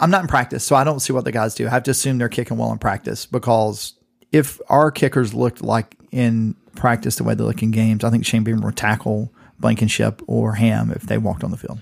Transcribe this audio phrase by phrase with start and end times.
[0.00, 1.66] I'm not in practice, so I don't see what the guys do.
[1.66, 3.94] I have to assume they're kicking well in practice because
[4.30, 8.24] if our kickers looked like in practice the way they look in games, I think
[8.24, 11.80] Shane Beamer would tackle Blankenship or Ham if they walked on the field.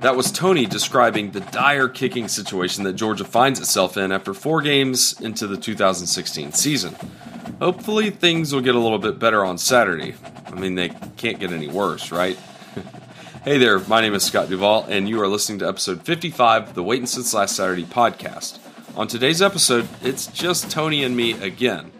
[0.00, 4.60] That was Tony describing the dire kicking situation that Georgia finds itself in after four
[4.60, 6.94] games into the 2016 season.
[7.60, 10.14] Hopefully, things will get a little bit better on Saturday.
[10.46, 12.38] I mean, they can't get any worse, right?
[13.46, 16.74] hey there, my name is Scott Duvall, and you are listening to episode 55 of
[16.74, 18.58] the Waiting Since Last Saturday podcast.
[18.96, 21.92] On today's episode, it's just Tony and me again.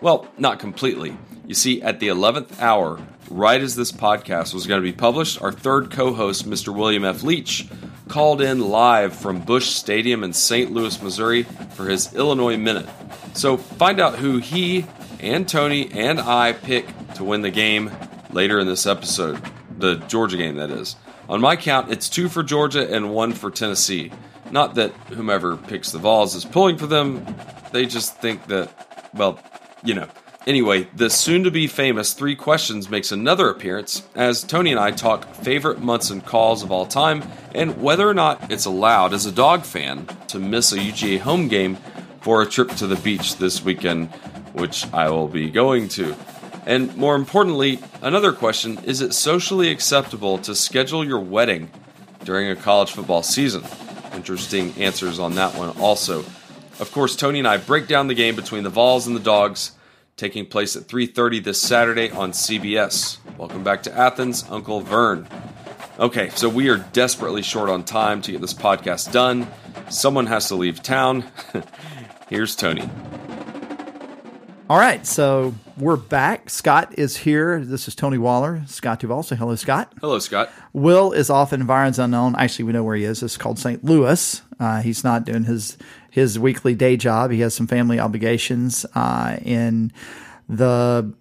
[0.00, 1.16] Well, not completely.
[1.48, 5.42] You see, at the 11th hour, right as this podcast was going to be published,
[5.42, 6.72] our third co host, Mr.
[6.72, 7.24] William F.
[7.24, 7.66] Leach,
[8.06, 10.70] called in live from Busch Stadium in St.
[10.70, 12.88] Louis, Missouri for his Illinois Minute.
[13.32, 14.86] So find out who he
[15.18, 17.90] and Tony and I pick to win the game
[18.30, 19.42] later in this episode.
[19.84, 20.96] The Georgia game, that is.
[21.28, 24.10] On my count, it's two for Georgia and one for Tennessee.
[24.50, 27.22] Not that whomever picks the Vols is pulling for them,
[27.70, 29.38] they just think that, well,
[29.84, 30.08] you know.
[30.46, 34.90] Anyway, the soon to be famous Three Questions makes another appearance as Tony and I
[34.90, 37.22] talk favorite Munson calls of all time
[37.54, 41.48] and whether or not it's allowed as a dog fan to miss a UGA home
[41.48, 41.76] game
[42.22, 44.08] for a trip to the beach this weekend,
[44.54, 46.16] which I will be going to.
[46.66, 51.70] And more importantly, another question is it socially acceptable to schedule your wedding
[52.24, 53.62] during a college football season?
[54.14, 56.20] Interesting answers on that one also.
[56.80, 59.72] Of course, Tony and I break down the game between the Vols and the Dogs
[60.16, 63.18] taking place at 3:30 this Saturday on CBS.
[63.36, 65.26] Welcome back to Athens, Uncle Vern.
[65.98, 69.46] Okay, so we are desperately short on time to get this podcast done.
[69.90, 71.24] Someone has to leave town.
[72.28, 72.88] Here's Tony.
[74.70, 76.48] All right, so we're back.
[76.50, 77.64] Scott is here.
[77.64, 78.62] This is Tony Waller.
[78.66, 79.22] Scott Duval.
[79.22, 79.92] Say hello, Scott.
[80.00, 80.50] Hello, Scott.
[80.72, 82.34] Will is off in environs unknown.
[82.36, 83.22] Actually, we know where he is.
[83.22, 83.82] It's called St.
[83.84, 84.42] Louis.
[84.60, 85.76] Uh, he's not doing his
[86.10, 87.30] his weekly day job.
[87.30, 89.92] He has some family obligations uh, in
[90.48, 91.12] the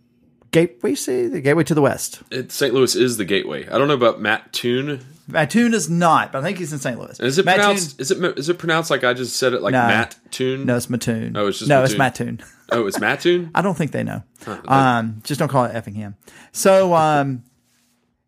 [0.52, 0.96] gateway.
[0.96, 2.22] Say the gateway to the west.
[2.32, 2.74] It, St.
[2.74, 3.68] Louis is the gateway.
[3.68, 5.04] I don't know about Mattoon.
[5.28, 7.00] Mattoon is not, but I think he's in St.
[7.00, 7.18] Louis.
[7.22, 8.00] Is it Mattoon- pronounced?
[8.02, 9.88] Is it is it pronounced like I just said it, like No.
[9.88, 10.66] Mattoon?
[10.66, 11.36] No, it's Mattoon.
[11.38, 12.42] Oh, it's just no, it's Mattoon.
[12.74, 13.52] Oh, it's Mattoon.
[13.56, 14.24] I don't think they know.
[14.68, 16.16] Um, just don't call it Effingham.
[16.52, 17.44] So, um,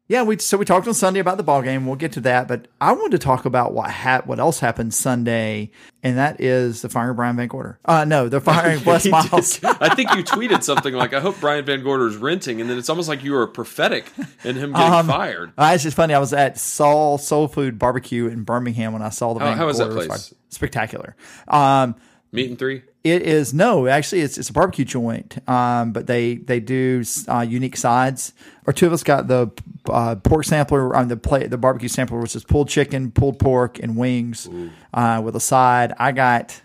[0.08, 1.88] yeah, we so we talked on Sunday about the ball game.
[1.88, 4.94] We'll get to that, but I wanted to talk about what hap- what else happened
[4.94, 5.72] Sunday,
[6.04, 7.80] and that is the firing of Brian Van Gorder.
[7.84, 9.60] Uh, no, the firing of Les Miles.
[9.64, 12.78] I think you tweeted something like, "I hope Brian Van Gorder is renting," and then
[12.78, 14.12] it's almost like you were prophetic
[14.44, 15.54] in him getting Um, fired.
[15.58, 16.14] Uh, it's just funny.
[16.14, 19.58] I was at Saul Soul Food Barbecue in Birmingham when I saw the How- Van
[19.58, 20.36] how is that Gorder place?
[20.50, 21.16] Spectacular.
[21.48, 21.96] Um,
[22.32, 22.84] Meat and three.
[23.06, 27.46] It is no, actually, it's it's a barbecue joint, um, but they they do uh,
[27.48, 28.34] unique sides.
[28.66, 29.52] Or two of us got the
[29.88, 33.78] uh, pork sampler on the plate, the barbecue sampler, which is pulled chicken, pulled pork,
[33.78, 34.50] and wings
[34.92, 35.94] uh, with a side.
[36.00, 36.60] I got.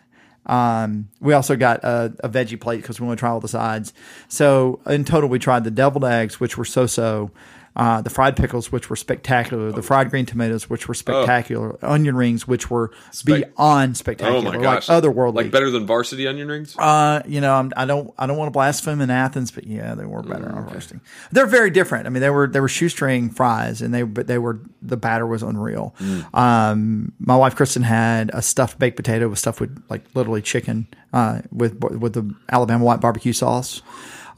[0.47, 3.47] Um, we also got a, a veggie plate because we want to try all the
[3.47, 3.93] sides.
[4.28, 7.33] So in total, we tried the deviled eggs, which were so so.
[7.76, 12.16] Uh, the fried pickles, which were spectacular, the fried green tomatoes, which were spectacular, onion
[12.16, 12.91] rings, which were
[13.25, 15.34] beyond spectacular, Oh my gosh, like otherworldly.
[15.36, 16.76] like better than varsity onion rings.
[16.76, 19.94] Uh, you know, I'm, I don't, I don't want to blaspheme in Athens, but yeah,
[19.94, 21.00] they were better on roasting.
[21.30, 22.06] They're very different.
[22.06, 25.26] I mean, they were, they were shoestring fries, and they, but they were the batter
[25.26, 25.94] was unreal.
[26.34, 30.86] Um, my wife Kristen had a stuffed baked potato with stuffed with like literally chicken,
[31.12, 33.82] uh, with with the Alabama white barbecue sauce.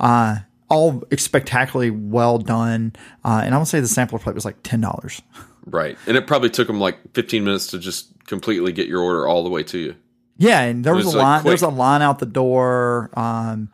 [0.01, 0.39] Uh,
[0.73, 2.95] all spectacularly well done,
[3.25, 5.21] uh, and I would say the sampler plate was like ten dollars.
[5.67, 9.29] Right, and it probably took them like 15 minutes to just completely get your order
[9.29, 9.95] all the way to you.
[10.37, 11.45] Yeah, and there was, was, a like, line.
[11.45, 13.11] There was a line out the door.
[13.15, 13.71] Um,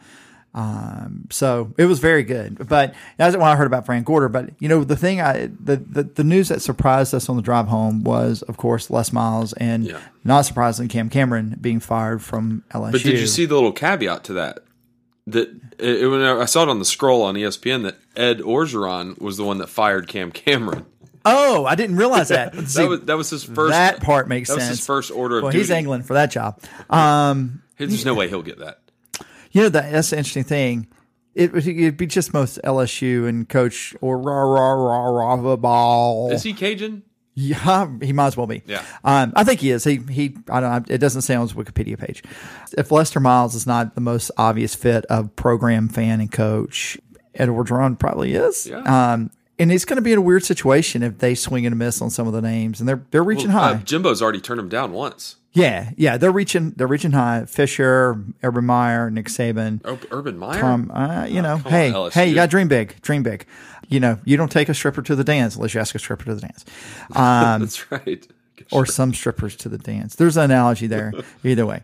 [0.54, 2.68] um, so it was very good.
[2.68, 4.28] But that's when I heard about Frank Gorder.
[4.28, 7.42] But you know, the thing I the, the the news that surprised us on the
[7.42, 10.00] drive home was, of course, Les Miles, and Yeah.
[10.24, 12.92] not surprisingly, Cam Cameron being fired from LSU.
[12.92, 14.58] But did you see the little caveat to that?
[15.32, 18.38] That it, it- when I saw it on the scroll on E ESPN that Ed
[18.38, 20.86] Orgeron was the one that fired Cam Cameron.
[21.24, 22.54] Oh, I didn't realize that.
[22.54, 22.82] Let's see.
[22.82, 23.72] That was that was his first.
[23.72, 24.68] that part makes that sense.
[24.78, 25.62] his first order of well, duty.
[25.62, 26.60] he's angling for that job.
[26.88, 28.80] Um, There's no way he'll get that.
[29.52, 30.86] You know that that's the interesting thing.
[31.34, 36.32] It would be just most LSU and coach or rah rah rah rah ball.
[36.32, 37.02] Is he Cajun?
[37.40, 38.62] Yeah, he might as well be.
[38.66, 38.82] Yeah.
[39.04, 39.84] um, I think he is.
[39.84, 40.36] He he.
[40.50, 40.88] I don't.
[40.88, 40.94] know.
[40.94, 42.24] It doesn't say on his Wikipedia page.
[42.76, 46.98] If Lester Miles is not the most obvious fit of program fan and coach,
[47.36, 48.66] Edward Orgeron probably is.
[48.66, 48.78] Yeah.
[49.12, 49.30] Um,
[49.60, 52.00] and it's going to be in a weird situation if they swing and a miss
[52.02, 53.74] on some of the names, and they're they're reaching Uh, high.
[53.76, 55.36] Jimbo's already turned him down once.
[55.52, 57.44] Yeah, yeah, they're reaching they're reaching high.
[57.46, 60.62] Fisher, Urban Meyer, Nick Saban, Oh, Urban Meyer.
[60.64, 63.46] um, uh, you know, come hey, on, hey, you got to dream big, dream big.
[63.88, 66.26] You know, you don't take a stripper to the dance unless you ask a stripper
[66.26, 66.64] to the dance,
[67.16, 68.26] um, That's right.
[68.70, 70.14] or some strippers to the dance.
[70.16, 71.12] There's an analogy there.
[71.44, 71.82] Either way,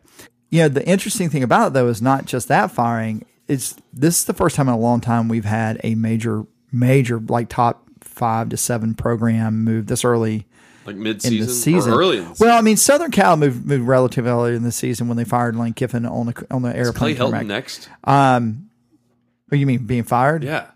[0.50, 3.24] you know, the interesting thing about it though is not just that firing.
[3.48, 7.18] It's this is the first time in a long time we've had a major, major
[7.18, 10.46] like top five to seven program move this early
[10.86, 11.92] like mid in season, the season.
[11.92, 12.46] or early in the season.
[12.46, 15.56] well, I mean, Southern Cal moved, moved relatively early in the season when they fired
[15.56, 17.14] Lane Kiffin on the on the Clay airplane.
[17.16, 17.46] Helton tarmac.
[17.46, 17.88] next.
[18.04, 18.70] Um,
[19.52, 20.42] Oh, you mean being fired?
[20.42, 20.68] Yeah.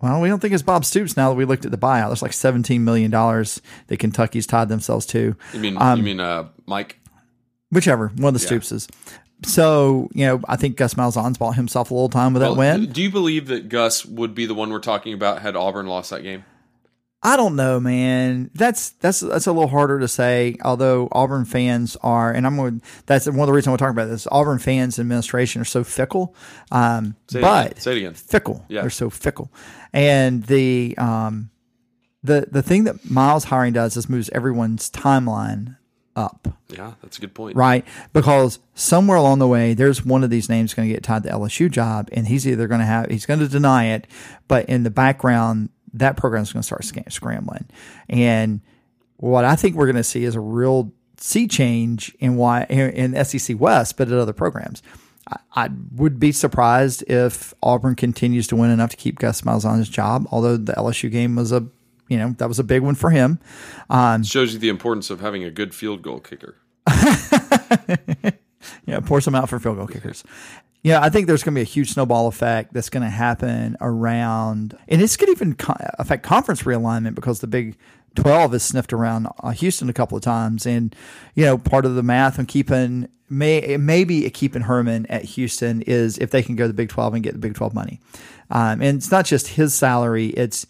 [0.00, 2.08] Well, we don't think it's Bob Stoops now that we looked at the buyout.
[2.08, 5.34] There's like $17 million that Kentucky's tied themselves to.
[5.54, 7.00] You mean Um, you mean uh, Mike?
[7.70, 8.58] Whichever, one of the Yeah.
[8.60, 8.88] Stoopses.
[9.44, 12.92] So, you know, I think Gus Malzahn's bought himself a little time with that win.
[12.92, 16.10] Do you believe that Gus would be the one we're talking about had Auburn lost
[16.10, 16.44] that game?
[17.26, 18.50] I don't know, man.
[18.54, 20.56] That's that's that's a little harder to say.
[20.62, 22.82] Although Auburn fans are, and I'm going.
[23.06, 24.28] That's one of the reasons we're talking about this.
[24.30, 26.34] Auburn fans and administration are so fickle.
[26.70, 27.80] Um, Say it but again.
[27.80, 28.14] Say it again.
[28.14, 28.66] fickle.
[28.68, 28.82] Yeah.
[28.82, 29.50] They're so fickle.
[29.94, 31.48] And the um
[32.22, 35.78] the the thing that Miles hiring does is moves everyone's timeline
[36.16, 37.56] up, Yeah, that's a good point.
[37.56, 37.84] right?
[38.12, 41.28] Because somewhere along the way, there's one of these names going to get tied to
[41.30, 44.06] the LSU job, and he's either going to have he's going to deny it,
[44.46, 47.66] but in the background, that program's going to start sca- scrambling.
[48.08, 48.60] And
[49.16, 53.24] what I think we're going to see is a real sea change in why in
[53.24, 54.82] SEC West, but at other programs.
[55.28, 59.64] I, I would be surprised if Auburn continues to win enough to keep Gus Miles
[59.64, 60.26] on his job.
[60.30, 61.66] Although the LSU game was a,
[62.08, 63.38] you know, that was a big one for him.
[63.88, 66.56] Um, Shows you the importance of having a good field goal kicker.
[68.86, 70.24] Yeah, pour some out for field goal kickers.
[70.84, 73.74] Yeah, I think there's going to be a huge snowball effect that's going to happen
[73.80, 77.74] around, and going to even co- affect conference realignment because the Big
[78.16, 80.94] 12 has sniffed around uh, Houston a couple of times, and
[81.34, 86.18] you know part of the math on keeping may maybe keeping Herman at Houston is
[86.18, 87.98] if they can go to the Big 12 and get the Big 12 money,
[88.50, 90.66] um, and it's not just his salary; it's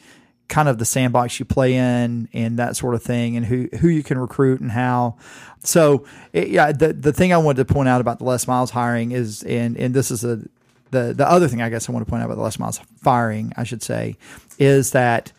[0.48, 3.88] kind of the sandbox you play in and that sort of thing and who who
[3.88, 5.16] you can recruit and how
[5.62, 8.70] so it, yeah the the thing I wanted to point out about the Les Miles
[8.70, 10.42] hiring is and and this is a
[10.90, 12.78] the the other thing I guess I want to point out about the Les Miles
[12.96, 14.16] firing I should say
[14.58, 15.32] is that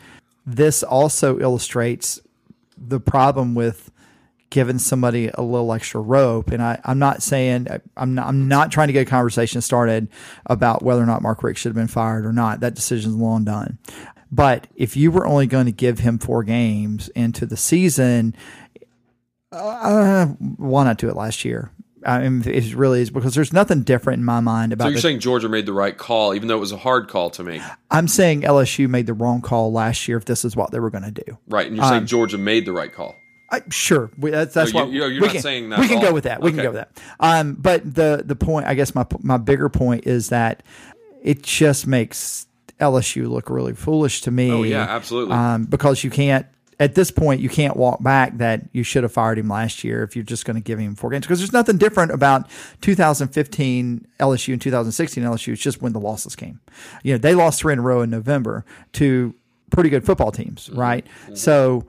[0.46, 2.20] this also illustrates
[2.78, 3.92] the problem with
[4.56, 6.50] giving somebody a little extra rope.
[6.50, 7.68] And I, I'm not saying
[7.98, 10.08] I'm not, I'm not trying to get a conversation started
[10.46, 12.62] about whether or not Mark Richt should have been fired or not.
[12.62, 13.80] That decision's long done.
[14.36, 18.36] But if you were only going to give him four games into the season,
[19.52, 20.26] uh,
[20.58, 21.72] why not do it last year?
[22.06, 24.86] I mean, it really is because there's nothing different in my mind about.
[24.86, 27.08] So you're the- saying Georgia made the right call, even though it was a hard
[27.08, 30.56] call to make, I'm saying LSU made the wrong call last year if this is
[30.56, 31.38] what they were going to do.
[31.48, 31.66] right?
[31.66, 33.16] And you're Um, saying Georgia made the right call.
[33.52, 35.80] I, sure, we, that's that's No, what you- you're- you're we not can, saying that
[35.80, 36.04] We can all.
[36.04, 36.42] go with that.
[36.42, 37.00] We can go with that.
[37.20, 40.62] Um, but the the point, I guess, my my bigger point is that
[41.24, 42.48] it just makes
[42.80, 44.52] LSU look really foolish to me.
[44.52, 45.34] Oh yeah, absolutely.
[45.36, 46.46] Um, because you can't
[46.78, 50.04] at this point you can't walk back that you should have fired him last year
[50.04, 52.50] if you're just going to give him four games because there's nothing different about
[52.82, 55.54] 2015 LSU and 2016 LSU.
[55.54, 56.60] It's just when the losses came.
[57.04, 59.34] You know, they lost three in a row in November to
[59.72, 60.80] pretty good football teams, Mm-hmm.
[60.80, 61.08] right?
[61.34, 61.86] So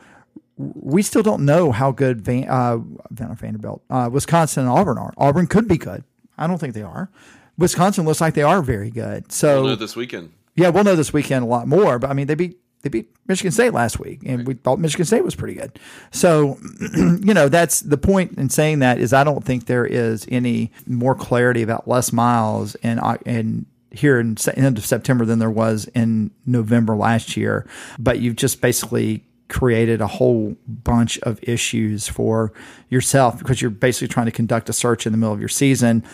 [0.57, 2.79] we still don't know how good Van, uh,
[3.11, 5.13] Van- Vanderbilt, uh, Wisconsin, and Auburn are.
[5.19, 6.03] Auburn could be good.
[6.39, 7.11] I don't think they are.
[7.59, 9.33] Wisconsin looks like they are very good.
[9.33, 10.33] So this weekend.
[10.57, 11.99] Yeah, we'll know this weekend a lot more.
[11.99, 15.07] But I mean, they beat they beat Michigan State last week, and we thought Michigan
[15.07, 15.79] State was pretty good.
[16.11, 16.59] So,
[16.97, 20.73] you know, that's the point in saying that is I don't think there is any
[20.87, 25.51] more clarity about Les Miles and and uh, here in end of September than there
[25.51, 27.67] was in November last year.
[27.99, 32.53] But you've just basically created a whole bunch of issues for
[32.89, 36.05] yourself because you're basically trying to conduct a search in the middle of your season.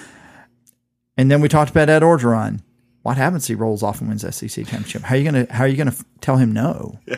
[1.16, 2.60] And then we talked about Ed Orgeron.
[3.02, 5.02] What happens he rolls off and wins SEC championship?
[5.02, 6.98] How are you gonna How are you gonna f- tell him no?
[7.06, 7.16] Yeah.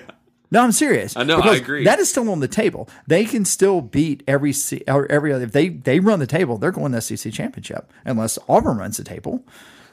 [0.51, 1.17] No, I'm serious.
[1.17, 1.85] I know, I agree.
[1.85, 2.89] That is still on the table.
[3.09, 5.45] They can still beat every se- or every other.
[5.45, 9.03] If they they run the table, they're going to SEC championship unless Auburn runs the
[9.05, 9.45] table,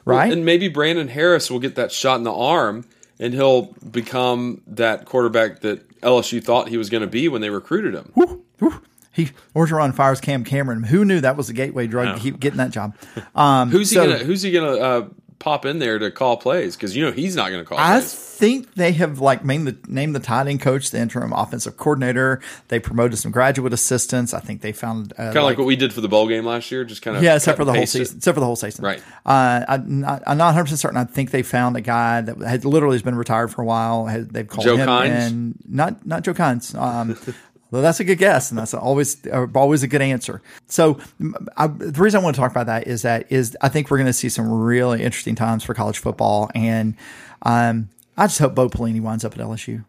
[0.04, 0.32] right?
[0.32, 2.84] And maybe Brandon Harris will get that shot in the arm,
[3.18, 7.50] and he'll become that quarterback that LSU thought he was going to be when they
[7.50, 8.12] recruited him.
[8.14, 8.80] Whew, whew.
[9.10, 10.84] He Orgeron fires Cam Cameron.
[10.84, 12.96] Who knew that was the gateway drug to keep getting that job?
[13.34, 15.08] Um, Who's he so gonna Who's he gonna uh,
[15.42, 16.76] pop in there to call plays?
[16.76, 18.14] Because you know he's not going to call I plays.
[18.14, 22.40] think they have like named the named the tight end coach, the interim offensive coordinator.
[22.68, 24.32] They promoted some graduate assistants.
[24.32, 26.46] I think they found uh, Kind of like, what we did for the bowl game
[26.46, 26.84] last year.
[26.84, 28.16] Just kind of yeah, except for the whole season.
[28.18, 29.02] Except for the whole season, Right.
[29.26, 30.96] Uh, I'm not, 100 percent certain.
[30.96, 34.06] I think they found a guy that had literally has been retired for a while.
[34.06, 35.08] Had, they've called Joe him Kines?
[35.10, 36.74] and not not Joe Kines.
[36.80, 37.18] Um,
[37.72, 40.42] Well, that's a good guess, and that's always uh, always a good answer.
[40.68, 41.00] So,
[41.56, 43.96] I, the reason I want to talk about that is that is I think we're
[43.96, 46.94] going to see some really interesting times for college football, and
[47.40, 47.88] um,
[48.18, 49.84] I just hope Bo Pelini winds up at LSU.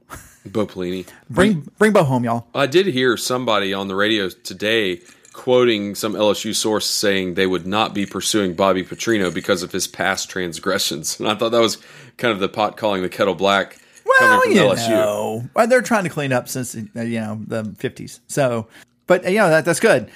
[0.46, 1.06] Bo Pelini.
[1.30, 2.48] Bring bring Bo home, y'all.
[2.56, 5.02] I did hear somebody on the radio today
[5.34, 9.88] quoting some LSU source saying they would not be pursuing Bobby Petrino because of his
[9.88, 11.80] past transgressions, and I thought that was
[12.16, 13.78] kind of the pot calling the kettle black.
[14.06, 14.90] Well, you LSU.
[14.90, 18.20] know, well, they're trying to clean up since uh, you know the fifties.
[18.28, 18.68] So,
[19.08, 20.10] but you know that that's good.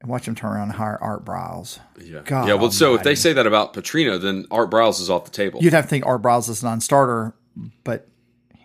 [0.00, 1.78] And watch them turn around and hire Art Briles.
[1.98, 2.20] Yeah.
[2.24, 2.54] God yeah.
[2.54, 5.62] Well, so if they say that about Petrino, then Art Briles is off the table,
[5.62, 7.32] You'd have to think Art Briles is a non-starter,
[7.84, 8.06] but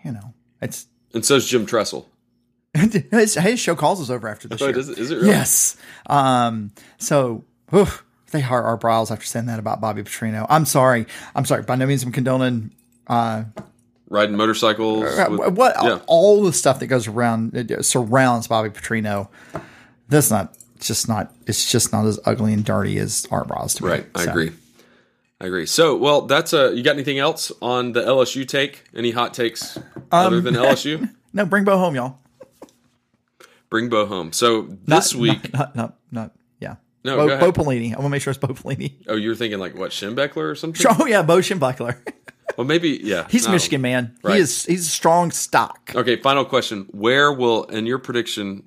[0.04, 2.08] you know it's and so is Jim Tressel.
[2.74, 4.78] his, his show calls us over after this Oh, year.
[4.78, 5.28] is it- is it really?
[5.28, 5.76] Yes.
[6.06, 6.72] Um.
[6.98, 7.44] So.
[7.74, 10.46] oof, they hire Art Briles after saying that about Bobby Petrino.
[10.50, 11.06] I'm sorry.
[11.34, 11.62] I'm sorry.
[11.62, 12.70] By no means I'm condoning
[13.06, 13.44] uh,
[14.12, 15.04] Riding motorcycles.
[15.30, 15.98] with- what yeah.
[16.06, 17.52] all the stuff that goes around
[17.84, 19.28] surrounds Bobby Petrino.
[20.08, 23.84] That's not just not it's just not as ugly and dirty as Art Briles to
[23.84, 23.90] me.
[23.90, 24.06] Right.
[24.14, 24.52] I So, agree.
[25.40, 25.64] I agree.
[25.66, 26.72] So, well, that's a.
[26.76, 28.84] You got anything else on the LSU take?
[28.94, 29.78] Any hot takes
[30.12, 31.08] other Um, than LSU?
[31.32, 32.18] No, bring Bo home, y'all.
[33.70, 34.32] Bring Bo home.
[34.32, 35.52] So this Not- week.
[35.54, 36.76] not, not, not, yeah.
[37.04, 37.52] No, Bo, Bo.
[37.52, 37.86] Pelini.
[37.92, 38.92] I want to make sure it's Bo Pelini.
[39.08, 40.84] oh, you're thinking like what Schembechler or something?
[41.00, 41.96] Oh yeah, Bo Schembechler.
[42.56, 43.26] Well, maybe yeah.
[43.30, 43.52] He's no.
[43.52, 44.16] Michigan man.
[44.22, 44.34] Right.
[44.34, 45.90] He is he's a strong stock.
[45.94, 46.86] Okay, final question.
[46.90, 48.64] Where will, in your prediction,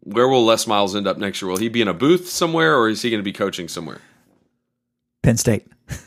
[0.00, 1.50] where will Les Miles end up next year?
[1.50, 4.00] Will he be in a booth somewhere, or is he going to be coaching somewhere?
[5.22, 5.66] Penn State.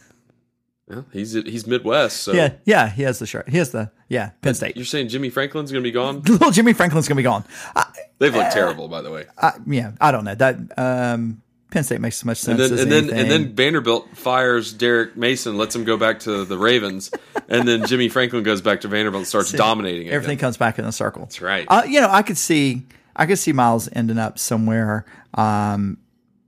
[0.90, 2.90] Yeah, he's he's Midwest, so Yeah, yeah.
[2.90, 3.48] He has the shirt.
[3.48, 4.32] He has the yeah.
[4.42, 4.76] Penn State.
[4.76, 6.22] you're saying Jimmy Franklin's going to be gone?
[6.28, 7.46] Little Jimmy Franklin's gonna be gone.
[7.76, 7.86] I,
[8.20, 9.26] They've looked terrible, by the way.
[9.38, 10.58] I, yeah, I don't know that.
[10.78, 14.74] Um, Penn State makes as much sense And then and then and then Vanderbilt fires
[14.74, 17.10] Derek Mason, lets him go back to the Ravens,
[17.48, 20.14] and then Jimmy Franklin goes back to Vanderbilt and starts dominating it.
[20.14, 21.24] everything comes back in a circle.
[21.24, 21.66] That's right.
[21.68, 22.84] Uh, you know, I could see,
[23.16, 25.98] I could see Miles ending up somewhere, um,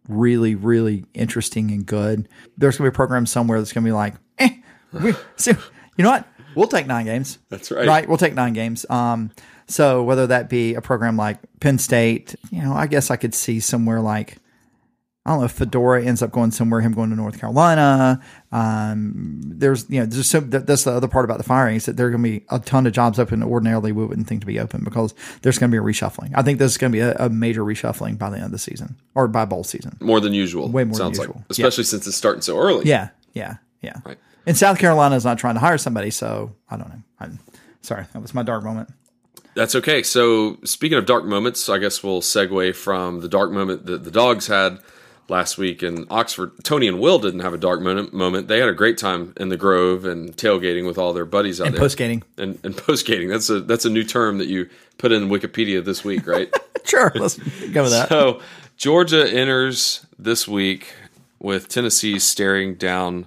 [0.09, 2.27] really, really interesting and good.
[2.57, 4.49] There's gonna be a program somewhere that's gonna be like, eh,
[4.91, 5.51] we, so,
[5.95, 6.27] you know what?
[6.53, 7.39] We'll take nine games.
[7.49, 7.87] That's right.
[7.87, 8.85] Right, we'll take nine games.
[8.89, 9.31] Um,
[9.67, 13.33] so whether that be a program like Penn State, you know, I guess I could
[13.33, 14.37] see somewhere like.
[15.25, 18.21] I don't know if Fedora ends up going somewhere, him going to North Carolina.
[18.51, 21.85] Um, there's, you know, there's so that, that's the other part about the firing is
[21.85, 24.27] that there are going to be a ton of jobs open that ordinarily we wouldn't
[24.27, 26.31] think to be open because there's going to be a reshuffling.
[26.35, 28.57] I think there's going to be a, a major reshuffling by the end of the
[28.59, 29.97] season or by bowl season.
[30.01, 30.67] more than usual.
[30.67, 31.35] Way more than usual.
[31.37, 32.85] like, especially since it's starting so early.
[32.85, 34.01] Yeah, yeah, yeah.
[34.05, 34.17] Right.
[34.45, 37.01] And South Carolina is not trying to hire somebody, so I don't know.
[37.21, 37.39] I'm
[37.81, 38.89] sorry, that was my dark moment.
[39.55, 40.03] That's okay.
[40.03, 44.11] So, speaking of dark moments, I guess we'll segue from the dark moment that the
[44.11, 44.79] dogs had
[45.29, 46.51] last week in Oxford.
[46.63, 48.13] Tony and Will didn't have a dark moment.
[48.13, 48.47] moment.
[48.47, 51.67] They had a great time in the Grove and tailgating with all their buddies out
[51.67, 51.81] And there.
[51.81, 52.23] post skating.
[52.37, 53.29] and, and post skating.
[53.29, 56.53] That's a that's a new term that you put in Wikipedia this week, right?
[56.85, 58.09] Sure, let's go with that.
[58.09, 58.41] so
[58.75, 60.93] Georgia enters this week
[61.39, 63.25] with Tennessee staring down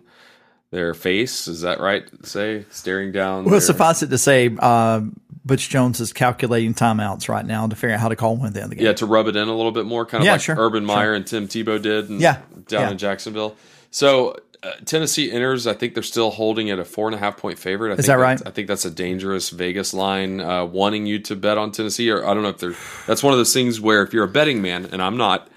[0.70, 1.48] their face.
[1.48, 2.06] Is that right?
[2.22, 3.44] to Say staring down.
[3.44, 5.00] Well, their- suffice it to say, uh,
[5.46, 8.54] Butch Jones is calculating timeouts right now to figure out how to call one at
[8.54, 8.86] the end of the game.
[8.86, 10.84] Yeah, to rub it in a little bit more, kind of Yeah, like sure, Urban
[10.84, 12.90] Meyer and Tim Tebow did in- Yeah, down yeah.
[12.90, 13.54] in Jacksonville.
[13.92, 15.68] So uh, Tennessee enters.
[15.68, 17.92] I think they're still holding at a four and a half point favorite.
[17.92, 18.40] I think that right?
[18.44, 22.10] I think that's a dangerous Vegas line, uh, wanting you to bet on Tennessee.
[22.10, 22.74] Or I don't know if they're.
[23.06, 25.48] That's one of those things where if you're a betting man, and I'm not,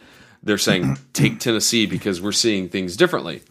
[0.44, 3.42] they're saying take Tennessee because we're seeing things differently.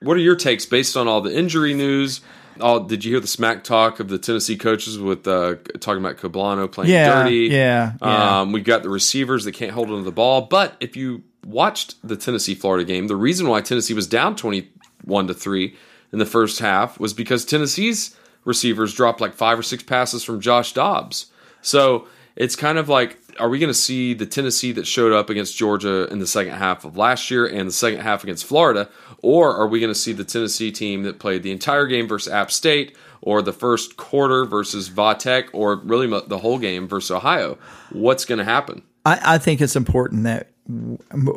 [0.00, 2.22] What are your takes based on all the injury news?
[2.60, 6.18] All, did you hear the smack talk of the Tennessee coaches with uh, talking about
[6.18, 7.48] Cablano playing Yeah, dirty?
[7.50, 8.40] yeah, yeah.
[8.40, 10.42] Um, we've got the receivers that can't hold onto the ball.
[10.42, 15.26] But if you watched the Tennessee Florida game, the reason why Tennessee was down 21
[15.28, 15.76] to 3
[16.12, 20.40] in the first half was because Tennessee's receivers dropped like five or six passes from
[20.40, 21.26] Josh Dobbs.
[21.62, 22.06] So
[22.36, 25.56] it's kind of like, are we going to see the Tennessee that showed up against
[25.56, 28.88] Georgia in the second half of last year and the second half against Florida?
[29.22, 32.32] Or are we going to see the Tennessee team that played the entire game versus
[32.32, 37.56] App State or the first quarter versus Vatech or really the whole game versus Ohio?
[37.90, 38.82] What's going to happen?
[39.06, 40.48] I, I think it's important that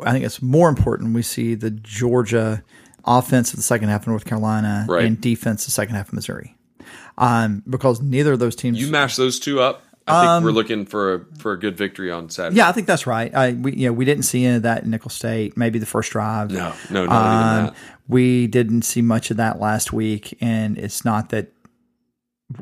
[0.04, 2.62] I think it's more important we see the Georgia
[3.04, 5.04] offense in the second half of North Carolina Right.
[5.04, 6.56] and defense the second half of Missouri,
[7.18, 8.80] um, because neither of those teams.
[8.80, 9.82] You mash those two up.
[10.08, 12.54] I think we're looking for a for a good victory on Saturday.
[12.54, 13.34] Um, yeah, I think that's right.
[13.34, 15.56] I we you know we didn't see any of that in Nicholls State.
[15.56, 16.50] Maybe the first drive.
[16.50, 17.74] No, no, not even Um, that.
[18.08, 21.52] We didn't see much of that last week, and it's not that.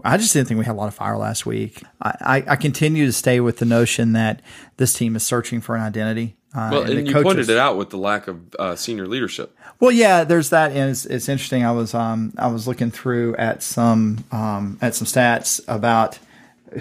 [0.02, 1.82] I just didn't think we had a lot of fire last week.
[2.00, 4.40] I, I, I continue to stay with the notion that
[4.78, 6.36] this team is searching for an identity.
[6.54, 9.06] Uh, Well, the and you coaches- pointed it out with the lack of uh, senior
[9.06, 9.54] leadership.
[9.80, 11.66] Well, yeah, there's that, and it's, it's interesting.
[11.66, 16.18] I was um, I was looking through at some um, at some stats about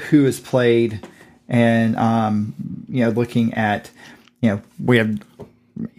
[0.09, 1.07] who has played,
[1.47, 2.53] and um,
[2.87, 3.89] you know, looking at,
[4.41, 5.19] you know, we have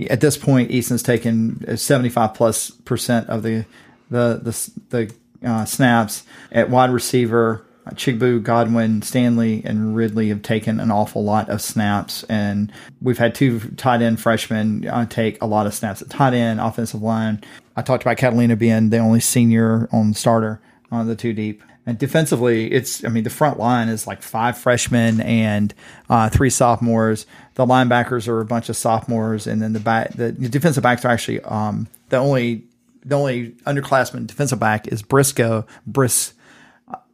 [0.08, 3.64] at this point, Eason's taken 75 plus percent of the
[4.10, 5.08] the the,
[5.40, 7.64] the uh, snaps at wide receiver.
[7.90, 12.72] Chigbu, Godwin, Stanley, and Ridley have taken an awful lot of snaps, and
[13.02, 16.60] we've had two tight end freshmen uh, take a lot of snaps at tight end,
[16.60, 17.42] offensive line.
[17.76, 21.62] I talked about Catalina being the only senior on the starter on the two deep.
[21.86, 25.74] And defensively, it's I mean the front line is like five freshmen and
[26.08, 27.26] uh, three sophomores.
[27.54, 31.08] The linebackers are a bunch of sophomores, and then the back the defensive backs are
[31.08, 32.64] actually um, the only
[33.04, 36.32] the only underclassman defensive back is Briscoe Bris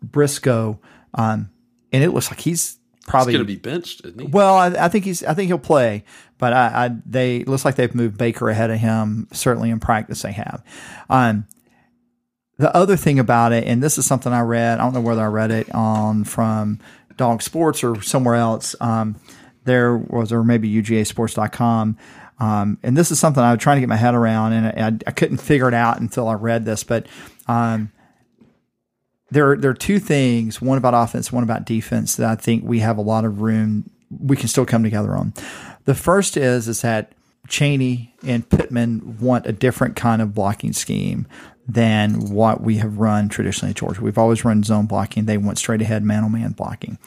[0.03, 0.79] Briscoe,
[1.15, 1.51] um,
[1.93, 4.27] and it looks like he's probably going to be benched, isn't he?
[4.29, 6.05] Well, I, I, think he's I think he'll play,
[6.39, 9.27] but I, I they looks like they've moved Baker ahead of him.
[9.33, 10.63] Certainly in practice they have.
[11.09, 11.47] Um,
[12.61, 15.23] the other thing about it, and this is something I read, I don't know whether
[15.23, 16.79] I read it on from
[17.17, 18.77] Dawg Sports or somewhere else.
[18.83, 19.17] Um,
[19.65, 21.97] there was, or maybe UGAsports.com.
[22.39, 25.09] Um, and this is something I was trying to get my head around, and I,
[25.09, 26.85] I couldn't figure it out until I read this.
[26.85, 27.07] But
[27.49, 27.93] um,
[29.31, 32.81] there, there are two things: one about offense, one about defense that I think we
[32.81, 33.89] have a lot of room.
[34.11, 35.33] We can still come together on.
[35.87, 37.15] The first is is that
[37.51, 41.27] Chaney and Pittman want a different kind of blocking scheme
[41.69, 44.01] than what we have run traditionally at Georgia.
[44.01, 45.27] We've always run zone blocking.
[45.27, 46.99] They want straight ahead man on man blocking.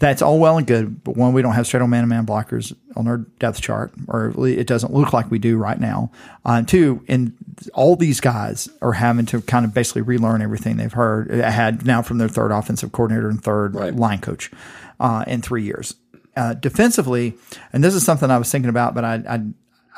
[0.00, 2.26] That's all well and good, but one, we don't have straight on man on man
[2.26, 6.10] blockers on our depth chart, or it doesn't look like we do right now.
[6.44, 7.32] Uh, two, and
[7.72, 11.86] all these guys are having to kind of basically relearn everything they've heard uh, had
[11.86, 13.94] now from their third offensive coordinator and third right.
[13.94, 14.50] line coach
[14.98, 15.94] uh, in three years.
[16.36, 17.34] Uh, defensively,
[17.72, 19.40] and this is something I was thinking about, but I, I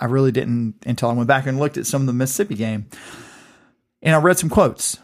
[0.00, 2.86] I really didn't until I went back and looked at some of the Mississippi game.
[4.02, 4.98] And I read some quotes.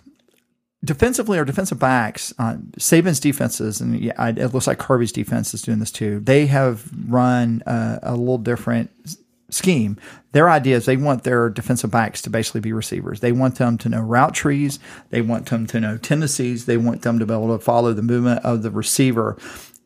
[0.84, 5.62] Defensively, our defensive backs, uh, Saban's defenses, and yeah, it looks like Kirby's defense is
[5.62, 6.18] doing this too.
[6.18, 8.90] They have run a, a little different
[9.48, 9.96] scheme.
[10.32, 13.20] Their idea is they want their defensive backs to basically be receivers.
[13.20, 14.78] They want them to know route trees.
[15.10, 16.66] They want them to know tendencies.
[16.66, 19.36] They want them to be able to follow the movement of the receiver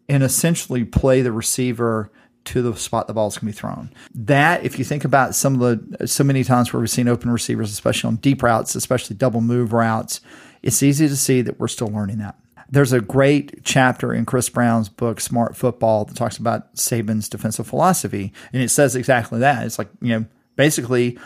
[0.09, 2.11] and essentially play the receiver
[2.47, 3.93] to the spot the ball's to be thrown.
[4.15, 7.31] That, if you think about some of the so many times where we've seen open
[7.31, 10.21] receivers, especially on deep routes, especially double move routes,
[10.63, 12.37] it's easy to see that we're still learning that.
[12.69, 17.67] There's a great chapter in Chris Brown's book, Smart Football, that talks about Saban's defensive
[17.67, 18.33] philosophy.
[18.53, 19.65] And it says exactly that.
[19.65, 21.17] It's like, you know, basically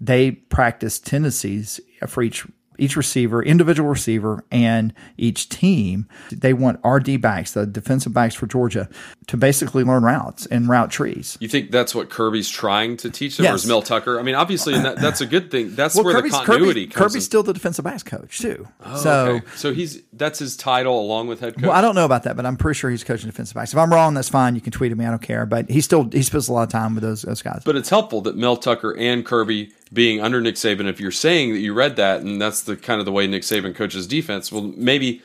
[0.00, 2.46] they practice tendencies for each
[2.78, 6.08] each receiver, individual receiver, and each team.
[6.30, 8.88] They want RD backs, the defensive backs for Georgia,
[9.28, 11.36] to basically learn routes and route trees.
[11.40, 13.52] You think that's what Kirby's trying to teach them, yes.
[13.52, 14.18] or is Mel Tucker?
[14.18, 15.74] I mean, obviously, that, that's a good thing.
[15.74, 17.12] That's well, where Kirby's, the continuity Kirby, comes.
[17.12, 17.20] Kirby's in.
[17.22, 18.66] still the defensive backs coach too.
[18.84, 19.46] Oh, so, okay.
[19.56, 21.64] so he's that's his title along with head coach.
[21.64, 23.72] Well, I don't know about that, but I'm pretty sure he's coaching defensive backs.
[23.72, 24.54] If I'm wrong, that's fine.
[24.54, 25.04] You can tweet at me.
[25.04, 25.46] I don't care.
[25.46, 27.62] But he still he spends a lot of time with those those guys.
[27.64, 31.52] But it's helpful that Mel Tucker and Kirby being under Nick Saban, if you're saying
[31.52, 34.50] that you read that and that's the kind of the way Nick Saban coaches defense,
[34.50, 35.22] well, maybe,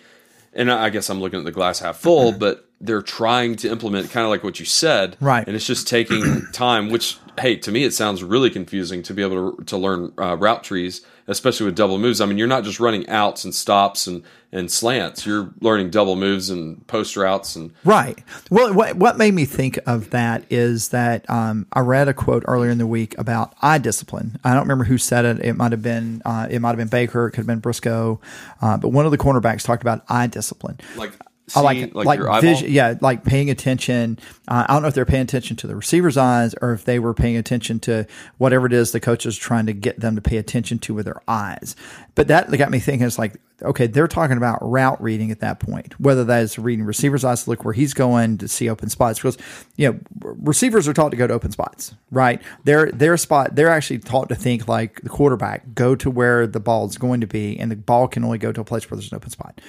[0.54, 2.40] and I guess I'm looking at the glass half full, mm-hmm.
[2.40, 5.46] but they're trying to implement kind of like what you said, right?
[5.46, 6.90] And it's just taking time.
[6.90, 10.36] Which, hey, to me, it sounds really confusing to be able to to learn uh,
[10.38, 12.22] route trees especially with double moves.
[12.22, 15.26] I mean, you're not just running outs and stops and, and slants.
[15.26, 18.22] You're learning double moves and post routes and right.
[18.50, 22.44] Well, what what made me think of that is that um, I read a quote
[22.48, 24.40] earlier in the week about eye discipline.
[24.44, 25.40] I don't remember who said it.
[25.40, 27.28] It might have been uh, it might have been Baker.
[27.28, 28.20] It could have been Briscoe,
[28.62, 30.80] uh, but one of the cornerbacks talked about eye discipline.
[30.96, 31.14] Like
[31.52, 34.18] Seeing, like like, like vision, yeah, like paying attention.
[34.48, 36.98] Uh, I don't know if they're paying attention to the receiver's eyes or if they
[36.98, 40.22] were paying attention to whatever it is the coach is trying to get them to
[40.22, 41.76] pay attention to with their eyes.
[42.16, 43.06] But that got me thinking.
[43.06, 46.86] It's like okay, they're talking about route reading at that point, whether that is reading
[46.86, 49.20] receiver's eyes to look where he's going to see open spots.
[49.20, 49.38] Because
[49.76, 52.42] you know, receivers are taught to go to open spots, right?
[52.64, 56.60] Their their spot, they're actually taught to think like the quarterback, go to where the
[56.60, 58.98] ball is going to be, and the ball can only go to a place where
[58.98, 59.60] there's an open spot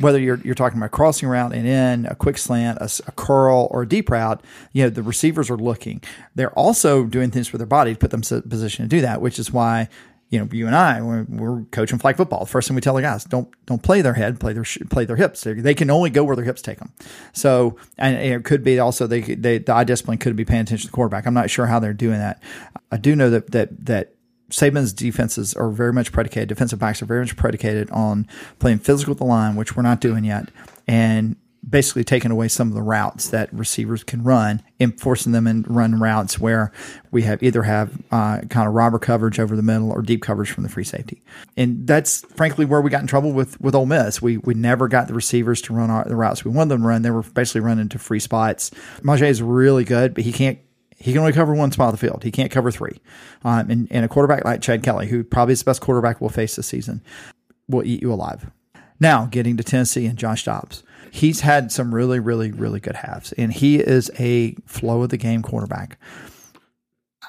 [0.00, 3.68] whether you're you're talking about crossing route and in a quick slant, a, a, curl,
[3.70, 6.02] or a deep route, you know the receivers are looking.
[6.34, 9.20] They're also doing things with their body to put them in position to do that,
[9.20, 9.88] which is why
[10.30, 12.40] you know you and I we're, we're coaching flag football.
[12.40, 15.04] The first thing we tell the guys don't don't play their head, play their play
[15.04, 15.42] their hips.
[15.42, 16.92] They, they can only go where their hips take them.
[17.32, 20.86] So and it could be also they, they the eye discipline could be paying attention
[20.86, 21.26] to the quarterback.
[21.26, 22.42] I'm not sure how they're doing that.
[22.90, 24.14] I do know that that that
[24.50, 28.26] Saban's defenses are very much predicated, defensive backs are very much predicated on
[28.58, 30.48] playing physical with the line, which we're not doing yet,
[30.86, 31.36] and
[31.68, 35.68] basically taking away some of the routes that receivers can run and forcing them and
[35.68, 36.72] run routes where
[37.10, 40.50] we have either have uh, kind of robber coverage over the middle or deep coverage
[40.50, 41.22] from the free safety.
[41.56, 44.22] And that's frankly where we got in trouble with with Ole Miss.
[44.22, 46.88] We we never got the receivers to run our, the routes we wanted them to
[46.88, 47.02] run.
[47.02, 48.70] They were basically running to free spots.
[49.02, 50.58] Majay is really good, but he can't
[50.98, 52.24] he can only cover one spot of the field.
[52.24, 53.00] He can't cover three.
[53.44, 56.30] Um, and, and a quarterback like Chad Kelly, who probably is the best quarterback we'll
[56.30, 57.02] face this season,
[57.68, 58.50] will eat you alive.
[59.00, 60.82] Now, getting to Tennessee and Josh Dobbs.
[61.10, 65.16] He's had some really, really, really good halves, and he is a flow of the
[65.16, 65.98] game quarterback.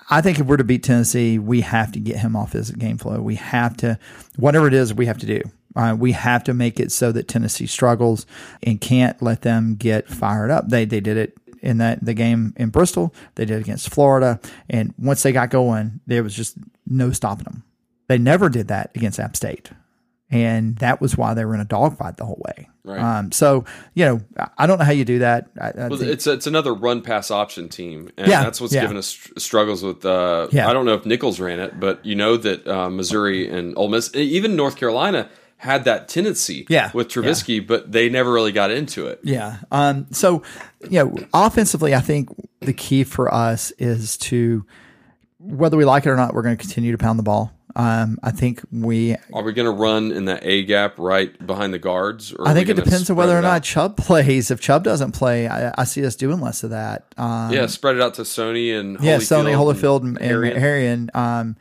[0.10, 2.98] I think if we're to beat Tennessee, we have to get him off his game
[2.98, 3.22] flow.
[3.22, 4.00] We have to,
[4.38, 5.42] whatever it is, we have to do.
[5.76, 8.26] Uh, we have to make it so that Tennessee struggles
[8.64, 10.70] and can't let them get fired up.
[10.70, 13.14] They they did it in that the game in Bristol.
[13.36, 17.64] They did against Florida, and once they got going, there was just no stopping them.
[18.08, 19.70] They never did that against App State,
[20.32, 22.68] and that was why they were in a dogfight the whole way.
[22.84, 23.00] Right.
[23.00, 24.22] Um, so you know,
[24.58, 25.50] I don't know how you do that.
[25.62, 28.82] I, I Well, it's it's another run pass option team, and Yeah, that's what's yeah.
[28.82, 30.04] given us struggles with.
[30.06, 30.68] Uh, Yeah.
[30.68, 33.90] I don't know if Nicholls ran it, but you know that uh, Missouri and Ole
[33.90, 36.66] Miss, even North Carolina, had that tendency.
[36.70, 39.20] Yeah, with Trubisky, but they never really got into it.
[39.24, 39.58] Yeah.
[39.72, 40.42] Um, so,
[40.90, 42.30] you know, offensively, I think
[42.62, 44.66] the key for us is to,
[45.38, 47.52] whether we like it or not, we're going to continue to pound the ball.
[47.76, 51.74] Um, I think we, Are we going to run in that A gap right behind
[51.74, 52.34] the guards?
[52.34, 53.62] Or I think it depends on whether or not?
[53.62, 54.52] Chubb plays.
[54.52, 57.14] If Chubb doesn't play, I, I see us doing less of that.
[57.18, 60.58] Um, Yeah, spread it out to Sony and yeah, Sony Holyfield and, and Arian.
[60.58, 61.56] Herrien.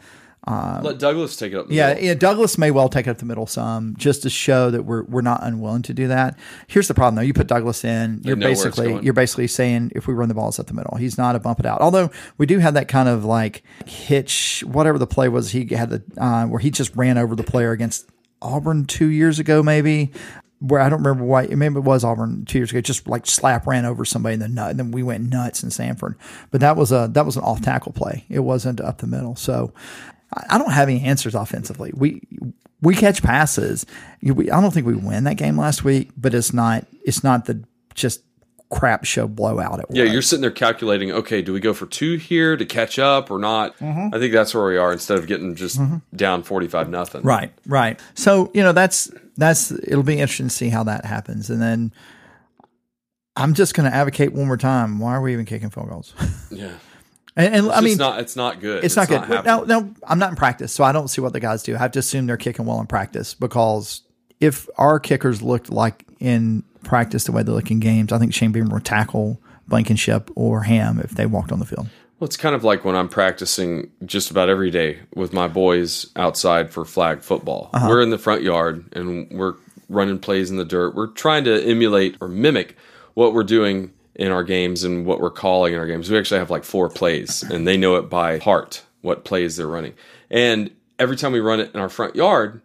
[0.50, 1.68] Um, Let Douglas take it up.
[1.68, 2.04] The Yeah, middle.
[2.04, 5.02] yeah, Douglas may well take it up the middle some, just to show that we're
[5.02, 6.38] we're not unwilling to do that.
[6.68, 9.46] Here's the problem though: you put Douglas in, you're know where it's basically you're basically
[9.46, 10.96] saying if we run the balls up the middle.
[10.96, 11.82] He's not a bump it out.
[11.82, 15.90] Although we do have that kind of like hitch, whatever the play was, he had
[15.90, 18.08] the uh, where he just ran over the player against
[18.40, 20.12] Auburn two years ago, maybe.
[20.60, 22.80] Where I don't remember why, maybe it was Auburn two years ago.
[22.80, 25.70] Just like slap ran over somebody in the nut, and then we went nuts in
[25.70, 26.16] Sanford.
[26.50, 28.24] But that was a that was an off tackle play.
[28.30, 29.36] It wasn't up the middle.
[29.36, 29.72] So
[30.50, 31.92] I don't have any answers offensively.
[31.94, 32.22] We
[32.82, 33.86] we catch passes.
[34.22, 37.46] We- I don't think we win that game last week, but it's not it's not
[37.46, 37.64] the
[37.94, 38.22] just
[38.70, 39.80] crap show blowout.
[39.80, 40.12] It Yeah, was.
[40.12, 41.10] you're sitting there calculating.
[41.10, 43.76] Okay, do we go for two here to catch up or not?
[43.78, 44.14] Mm-hmm.
[44.14, 44.92] I think that's where we are.
[44.92, 45.80] Instead of getting just
[46.14, 47.22] down forty-five nothing.
[47.22, 47.98] right, right.
[48.14, 51.92] So you know that's that's it'll be interesting to see how that happens, and then.
[53.36, 54.98] I'm just going to advocate one more time.
[54.98, 56.12] Why are we even kicking field goals?
[56.50, 56.72] Yeah.
[57.38, 58.20] And, and I mean, not.
[58.20, 58.84] It's not good.
[58.84, 59.20] it's, not good.
[59.20, 59.44] happening.
[59.44, 61.76] no, no, I'm not in practice, so I don't see what the guys do.
[61.76, 64.02] I have to assume they're kicking well in practice because
[64.40, 68.34] if our kickers looked like in practice the way they look in games, I think
[68.34, 71.88] Shane Beamer would tackle Blankenship or Ham if they walked on the field.
[72.18, 76.08] Well, it's kind of like when I'm practicing just about every day with my boys
[76.16, 77.70] outside for flag football.
[77.72, 77.86] Uh-huh.
[77.88, 79.54] We're in the front yard and we're
[79.88, 80.96] running plays in the dirt.
[80.96, 82.76] We're trying to emulate or mimic
[83.14, 86.10] what we're doing in our games and what we're calling in our games.
[86.10, 89.66] We actually have like four plays and they know it by heart what plays they're
[89.68, 89.94] running.
[90.28, 92.60] And every time we run it in our front yard,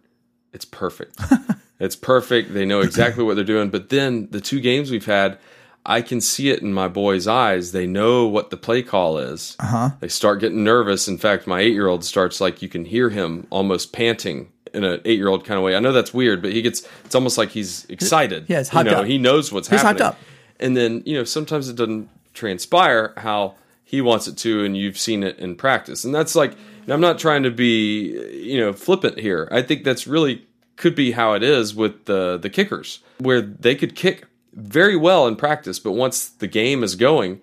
[0.52, 1.18] it's perfect.
[1.80, 2.52] it's perfect.
[2.52, 3.70] They know exactly what they're doing.
[3.70, 5.38] But then the two games we've had,
[5.86, 7.70] I can see it in my boys' eyes.
[7.72, 9.56] They know what the play call is.
[9.60, 9.90] Uh-huh.
[10.00, 11.06] They start getting nervous.
[11.06, 14.82] In fact, my eight year old starts like you can hear him almost panting in
[14.82, 15.76] an eight year old kind of way.
[15.76, 18.46] I know that's weird, but he gets it's almost like he's excited.
[18.48, 19.06] Yeah, he's you know, up.
[19.06, 20.02] he knows what's He's hyped happening.
[20.08, 20.18] up.
[20.60, 24.98] And then, you know, sometimes it doesn't transpire how he wants it to, and you've
[24.98, 26.04] seen it in practice.
[26.04, 29.48] And that's like, and I'm not trying to be, you know, flippant here.
[29.50, 33.74] I think that's really could be how it is with the the kickers, where they
[33.74, 37.40] could kick very well in practice, but once the game is going,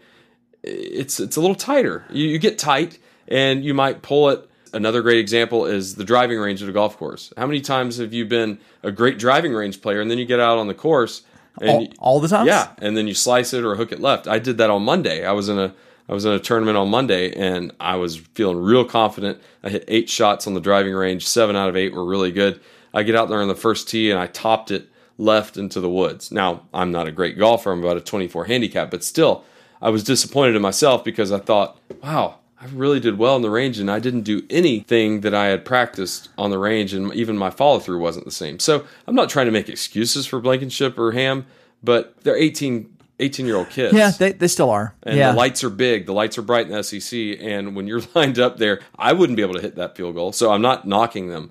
[0.64, 2.06] it's it's a little tighter.
[2.10, 4.48] You, you get tight, and you might pull it.
[4.74, 7.34] Another great example is the driving range at a golf course.
[7.36, 10.40] How many times have you been a great driving range player, and then you get
[10.40, 11.24] out on the course
[11.62, 12.48] All, you- all the time?
[12.48, 14.28] yeah, and then you slice it or hook it left.
[14.28, 15.26] I did that on Monday.
[15.26, 15.74] I was in a
[16.10, 19.40] I was in a tournament on Monday and I was feeling real confident.
[19.64, 21.26] I hit eight shots on the driving range.
[21.26, 22.60] Seven out of eight were really good.
[22.94, 25.90] I get out there on the first tee and I topped it left into the
[25.90, 26.30] woods.
[26.32, 27.72] Now I'm not a great golfer.
[27.72, 29.46] I'm about a 24 handicap, but still,
[29.82, 32.40] I was disappointed in myself because I thought, wow.
[32.62, 35.66] I really did well in the range, and I didn't do anything that I had
[35.66, 38.60] practiced on the range, and even my follow through wasn't the same.
[38.60, 41.48] So I'm not trying to make excuses for Blankenship or Ham,
[41.82, 43.96] but they're 18, 18 year old kids.
[43.96, 44.94] Yeah, they, they still are.
[45.02, 45.32] and yeah.
[45.32, 46.06] the lights are big.
[46.06, 47.38] The lights are bright in the SEC.
[47.42, 50.32] And when you're lined up there, I wouldn't be able to hit that field goal.
[50.32, 51.50] So I'm not knocking them.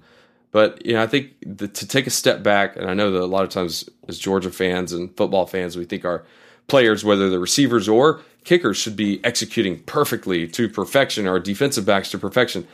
[0.52, 3.20] But you know, I think the, to take a step back, and I know that
[3.20, 6.24] a lot of times as Georgia fans and football fans, we think our
[6.70, 12.10] players, whether they're receivers or kickers, should be executing perfectly to perfection, or defensive backs
[12.12, 12.66] to perfection.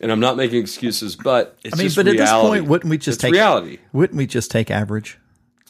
[0.00, 2.96] And I'm not making excuses, but it's I mean, but at this point, wouldn't we
[2.96, 3.78] just it's take reality?
[3.92, 5.18] Wouldn't we just take average?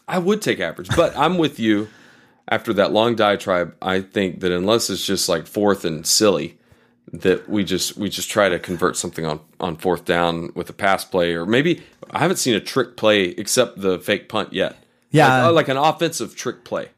[0.06, 1.88] I would take average, but I'm with you.
[2.48, 6.58] After that long diatribe, I think that unless it's just like fourth and silly,
[7.12, 10.72] that we just we just try to convert something on on fourth down with a
[10.72, 14.76] pass play, or maybe I haven't seen a trick play except the fake punt yet.
[15.10, 15.26] Yeah.
[15.26, 16.88] like, uh, like an offensive trick play.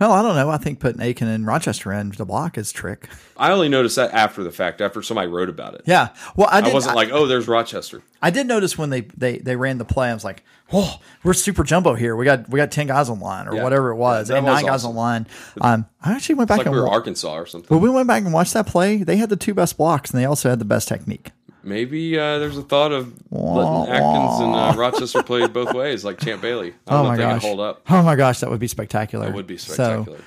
[0.00, 0.50] Well, I don't know.
[0.50, 3.08] I think putting Atkins and Rochester in to block is trick.
[3.36, 5.82] I only noticed that after the fact, after somebody wrote about it.
[5.86, 6.08] Yeah.
[6.34, 8.02] Well, I, I wasn't like, oh, there's Rochester.
[8.20, 11.32] I did notice when they, they, they ran the play, I was like, "Oh, we're
[11.34, 12.16] super jumbo here.
[12.16, 13.62] We got we got ten guys on line or Yeah.
[13.62, 15.26] whatever it was, Yeah, and was nine guys on line."
[15.60, 17.68] Um, I actually went back Like and we were wa- Arkansas or something.
[17.68, 18.96] when we went back and watched that play.
[19.04, 21.30] They had the two best blocks, and they also had the best technique.
[21.64, 26.20] Maybe uh, there's a thought of letting Atkins and uh, Rochester play both ways, like
[26.20, 26.74] Champ Bailey.
[26.86, 27.42] I don't Oh know my if they gosh!
[27.42, 27.82] hold up.
[27.90, 29.26] Oh my gosh, that would be spectacular.
[29.26, 30.18] That would be So- spectacular.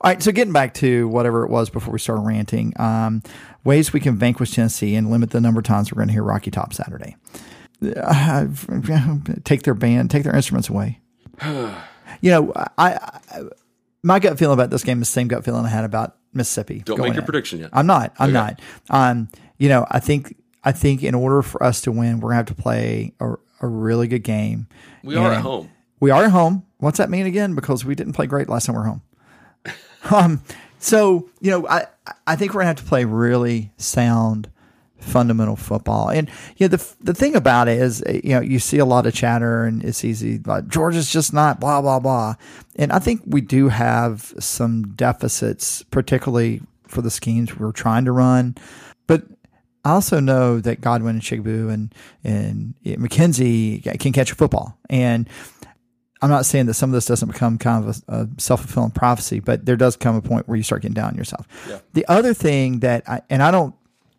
[0.00, 3.22] all right, so getting back to whatever it was before we started ranting, um,
[3.64, 6.22] ways we can vanquish Tennessee and limit the number of times we're going to hear
[6.22, 7.16] Rocky Top Saturday.
[7.84, 8.46] Uh,
[9.44, 11.00] take their band, take their instruments away.
[11.44, 12.94] you know, I,
[13.30, 13.42] I
[14.04, 16.80] my gut feeling about this game is the same gut feeling I had about Mississippi.
[16.84, 17.24] Don't make your in.
[17.24, 17.70] prediction yet.
[17.72, 18.12] I'm not.
[18.18, 18.32] I'm Okay.
[18.32, 18.60] not.
[18.90, 19.28] Um,
[19.58, 22.46] you know, I think I think in order for us to win, we're gonna have
[22.46, 24.66] to play a, a really good game.
[25.02, 25.70] We are at home.
[26.00, 26.64] We are at home.
[26.78, 27.54] What's that mean again?
[27.54, 29.02] Because we didn't play great last time we're home.
[30.10, 30.42] um,
[30.78, 31.86] so you know, I
[32.26, 34.48] I think we're gonna have to play really sound
[35.02, 36.08] fundamental football.
[36.08, 38.84] And you know, the the thing about it is, uh, you know, you see a
[38.84, 40.38] lot of chatter, and it's easy.
[40.38, 42.34] Like Georgia's just not blah blah blah.
[42.76, 48.12] And I think we do have some deficits, particularly for the schemes we're trying to
[48.12, 48.56] run.
[49.06, 49.24] But
[49.84, 54.78] I also know that Godwin and Chigbu and and McKenzie can catch a football.
[54.88, 55.28] And
[56.20, 58.92] I'm not saying that some of this doesn't become kind of a, a self fulfilling
[58.92, 61.46] prophecy, but there does come a point where you start getting down on yourself.
[61.68, 61.80] Yeah.
[61.94, 63.74] The other thing that I and I don't.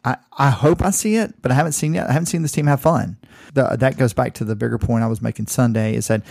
[0.06, 2.02] I, I hope I see it, but I haven't seen it.
[2.02, 3.16] I haven't seen this team have fun.
[3.54, 6.24] The, that goes back to the bigger point I was making Sunday is that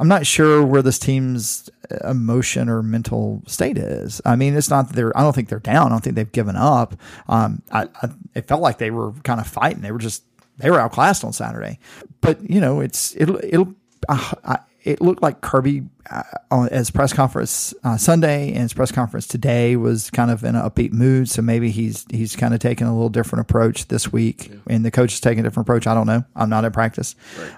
[0.00, 1.68] I'm not sure where this team's
[2.04, 4.22] emotion or mental state is.
[4.24, 5.16] I mean, it's not they're.
[5.16, 5.86] I don't think they're down.
[5.86, 6.94] I don't think they've given up.
[7.28, 9.82] Um, I, I it felt like they were kind of fighting.
[9.82, 10.24] They were just
[10.56, 11.78] they were outclassed on Saturday.
[12.22, 13.74] But you know, it's it'll it'll.
[14.08, 18.72] Uh, I, it looked like Kirby uh, on his press conference uh, Sunday and his
[18.72, 21.28] press conference today was kind of in an upbeat mood.
[21.28, 24.90] So maybe he's he's kind of taking a little different approach this week, and the
[24.90, 25.86] coach is taking a different approach.
[25.86, 26.24] I don't know.
[26.34, 27.14] I'm not in practice.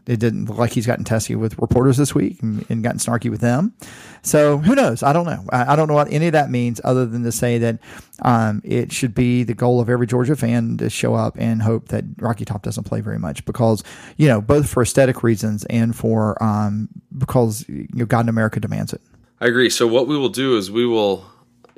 [0.06, 3.30] It didn't look like he's gotten testy with reporters this week and, and gotten snarky
[3.30, 3.74] with them.
[4.22, 5.02] So who knows?
[5.02, 5.44] I don't know.
[5.50, 7.78] I, I don't know what any of that means, other than to say that
[8.22, 11.88] um, it should be the goal of every Georgia fan to show up and hope
[11.88, 13.82] that Rocky Top doesn't play very much because
[14.16, 18.60] you know both for aesthetic reasons and for um, because you know God in America
[18.60, 19.00] demands it.
[19.40, 19.70] I agree.
[19.70, 21.26] So what we will do is we will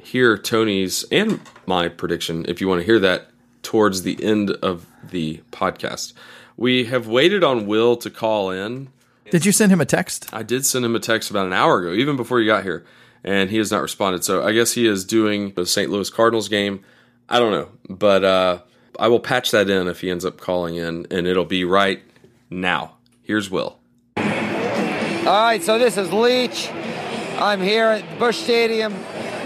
[0.02, 3.30] hear Tony's and my prediction, if you want to hear that,
[3.62, 6.12] towards the end of the podcast.
[6.56, 8.88] We have waited on Will to call in.
[9.30, 10.28] Did you send him a text?
[10.32, 12.84] I did send him a text about an hour ago, even before you got here,
[13.22, 14.24] and he has not responded.
[14.24, 15.90] So I guess he is doing the St.
[15.90, 16.84] Louis Cardinals game.
[17.28, 18.58] I don't know, but uh,
[18.98, 22.02] I will patch that in if he ends up calling in, and it'll be right
[22.50, 22.96] now.
[23.22, 23.78] Here's Will.
[24.16, 24.22] All
[25.24, 26.70] right, so this is Leach.
[27.38, 28.94] I'm here at Busch Stadium,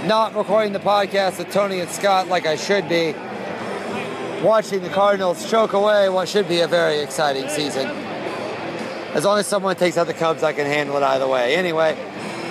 [0.06, 3.14] not recording the podcast with Tony and Scott like I should be,
[4.42, 8.07] watching the Cardinals choke away what should be a very exciting season.
[9.14, 11.56] As long as someone takes out the Cubs, I can handle it either way.
[11.56, 11.94] Anyway,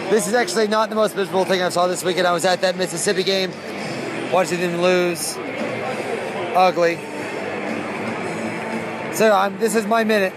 [0.10, 2.26] this is actually not the most miserable thing I saw this weekend.
[2.26, 3.52] I was at that Mississippi game,
[4.32, 5.38] watching them lose.
[5.38, 6.96] Ugly.
[9.14, 10.34] So I'm, this is my minute.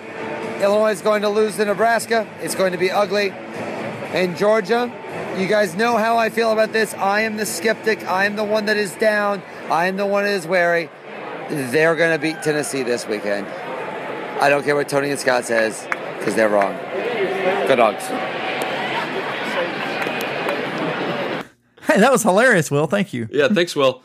[0.61, 2.29] Illinois is going to lose to Nebraska.
[2.43, 3.31] It's going to be ugly.
[3.31, 4.93] And Georgia,
[5.39, 6.93] you guys know how I feel about this.
[6.95, 8.07] I am the skeptic.
[8.07, 9.43] I am the one that is down.
[9.71, 10.91] I am the one that is wary.
[11.49, 13.47] They're going to beat Tennessee this weekend.
[13.47, 15.89] I don't care what Tony and Scott says
[16.21, 16.77] because they're wrong.
[17.67, 18.05] Good dogs.
[21.87, 22.87] Hey, that was hilarious, Will.
[22.87, 23.29] Thank you.
[23.33, 24.03] Yeah, thanks, Will.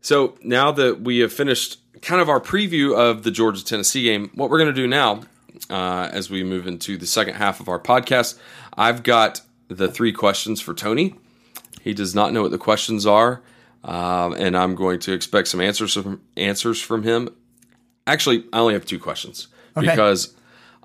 [0.00, 4.30] So now that we have finished kind of our preview of the Georgia Tennessee game,
[4.34, 5.22] what we're going to do now,
[5.68, 8.38] uh, as we move into the second half of our podcast,
[8.76, 11.14] I've got the three questions for Tony.
[11.80, 13.42] He does not know what the questions are,
[13.82, 17.28] um, and I'm going to expect some answers from answers from him.
[18.06, 19.88] Actually, I only have two questions Okay.
[19.88, 20.32] because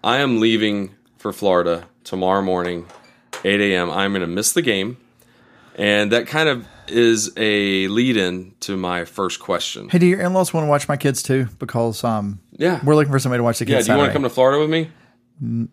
[0.03, 2.87] I am leaving for Florida tomorrow morning,
[3.43, 3.91] 8 a.m.
[3.91, 4.97] I'm going to miss the game.
[5.75, 9.89] And that kind of is a lead in to my first question.
[9.89, 11.47] Hey, do your in laws want to watch my kids too?
[11.59, 12.81] Because um, Yeah.
[12.83, 13.87] we're looking for somebody to watch the kids.
[13.87, 14.89] Yeah, do you want to come to Florida with me?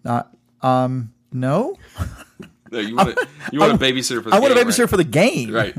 [0.05, 1.77] Not, Um, no,
[2.71, 4.91] No, you want to, you want a babysitter for the I want a babysitter right?
[4.91, 5.51] for the game.
[5.53, 5.75] right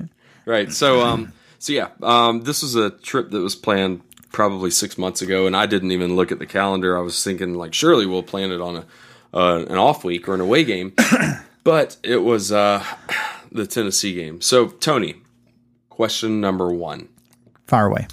[0.46, 4.98] right so um so yeah um this was a trip that was planned probably six
[4.98, 8.06] months ago and i didn't even look at the calendar i was thinking like surely
[8.06, 8.86] we'll plan it on a
[9.32, 10.94] uh, an off week or an away game
[11.64, 12.84] But it was uh,
[13.52, 14.42] the Tennessee game.
[14.42, 15.16] So, Tony,
[15.90, 17.10] question number one.
[17.68, 18.08] Fire away.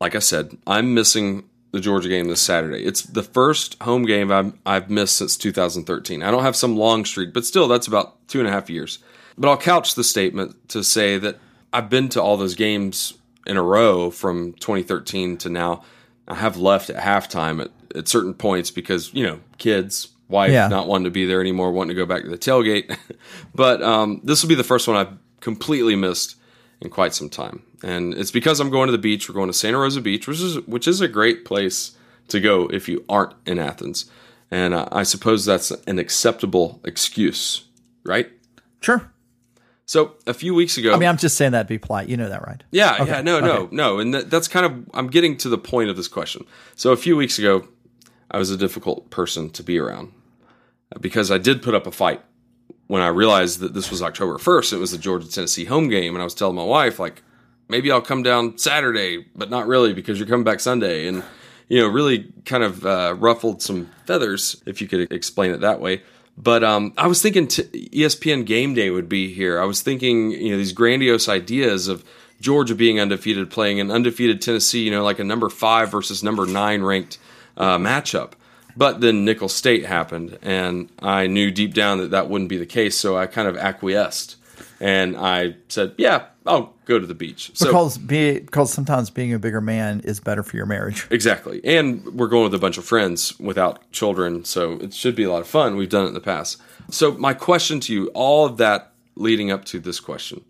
[0.00, 2.82] Like I said, I'm missing the Georgia game this Saturday.
[2.84, 6.22] It's the first home game I've, I've missed since 2013.
[6.22, 8.98] I don't have some long streak, but still, that's about two and a half years.
[9.36, 11.38] But I'll couch the statement to say that
[11.72, 13.12] I've been to all those games
[13.46, 15.82] in a row from 2013 to now.
[16.28, 20.68] I have left at halftime at, at certain points because, you know, kids, wife Yeah.
[20.68, 22.96] not wanting to be there anymore, wanting to go back to the tailgate.
[23.54, 26.36] but um, this will be the first one I've completely missed
[26.80, 27.62] in quite some time.
[27.82, 29.28] And it's because I'm going to the beach.
[29.28, 31.92] We're going to Santa Rosa Beach, which is which is a great place
[32.28, 34.08] to go if you aren't in Athens.
[34.50, 37.64] And uh, I suppose that's an acceptable excuse,
[38.04, 38.30] right?
[38.82, 39.10] Sure.
[39.90, 42.08] So a few weeks ago, I mean, I'm just saying that to be polite.
[42.08, 42.62] You know that, right?
[42.70, 45.90] yeah, yeah, no, no, no, and that, that's kind of I'm getting to the point
[45.90, 46.46] of this question.
[46.76, 47.66] So a few weeks ago,
[48.30, 50.12] I was a difficult person to be around
[51.00, 52.22] because I did put up a fight
[52.86, 54.74] when I realized that this was October 1st.
[54.74, 57.24] It was the Georgia Tennessee home game, and I was telling my wife like,
[57.68, 61.24] maybe I'll come down Saturday, but not really because you're coming back Sunday, and
[61.66, 65.80] you know, really kind of uh, ruffled some feathers, if you could explain it that
[65.80, 66.02] way.
[66.36, 67.62] But um, I was thinking t-
[67.92, 69.60] ESPN Game Day would be here.
[69.60, 72.04] I was thinking, you know, these grandiose ideas of
[72.40, 76.46] Georgia being undefeated, playing an undefeated Tennessee, you know, like a number five versus number
[76.46, 77.18] nine ranked
[77.56, 78.32] uh, matchup.
[78.76, 82.66] But then Nicholls State happened, and I knew deep down that that wouldn't be the
[82.66, 82.96] case.
[82.96, 84.36] So I kind of acquiesced,
[84.80, 89.32] and I said, "Yeah, I'll go to the beach." So Because be, because sometimes being
[89.32, 91.06] a bigger man is better for your marriage.
[91.10, 91.60] Exactly.
[91.64, 95.30] And we're going with a bunch of friends without children, so it should be a
[95.30, 95.76] lot of fun.
[95.76, 96.60] We've done it in the past.
[96.90, 100.44] So, my question to you, all of that leading up to this question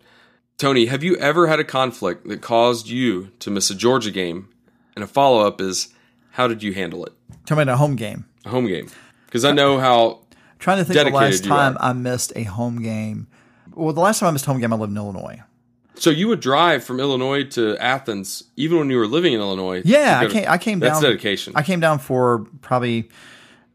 [0.61, 4.47] Tony, have you ever had a conflict that caused you to miss a Georgia game?
[4.95, 5.93] And a follow up is,
[6.31, 7.13] how did you handle it?
[7.47, 8.25] Tell me about a home game.
[8.45, 8.87] A home game.
[9.25, 10.19] Because I know how.
[10.59, 11.77] trying to think the last time.
[11.79, 13.25] I missed a home game.
[13.75, 15.41] Well, the last time I missed a home game, I lived in Illinois.
[15.95, 19.81] So, you would drive from Illinois to Athens, even when you were living in Illinois.
[19.85, 20.45] Yeah, I go to- came.
[20.47, 21.03] I came That's down.
[21.03, 21.53] dedication.
[21.55, 23.09] I came down for probably.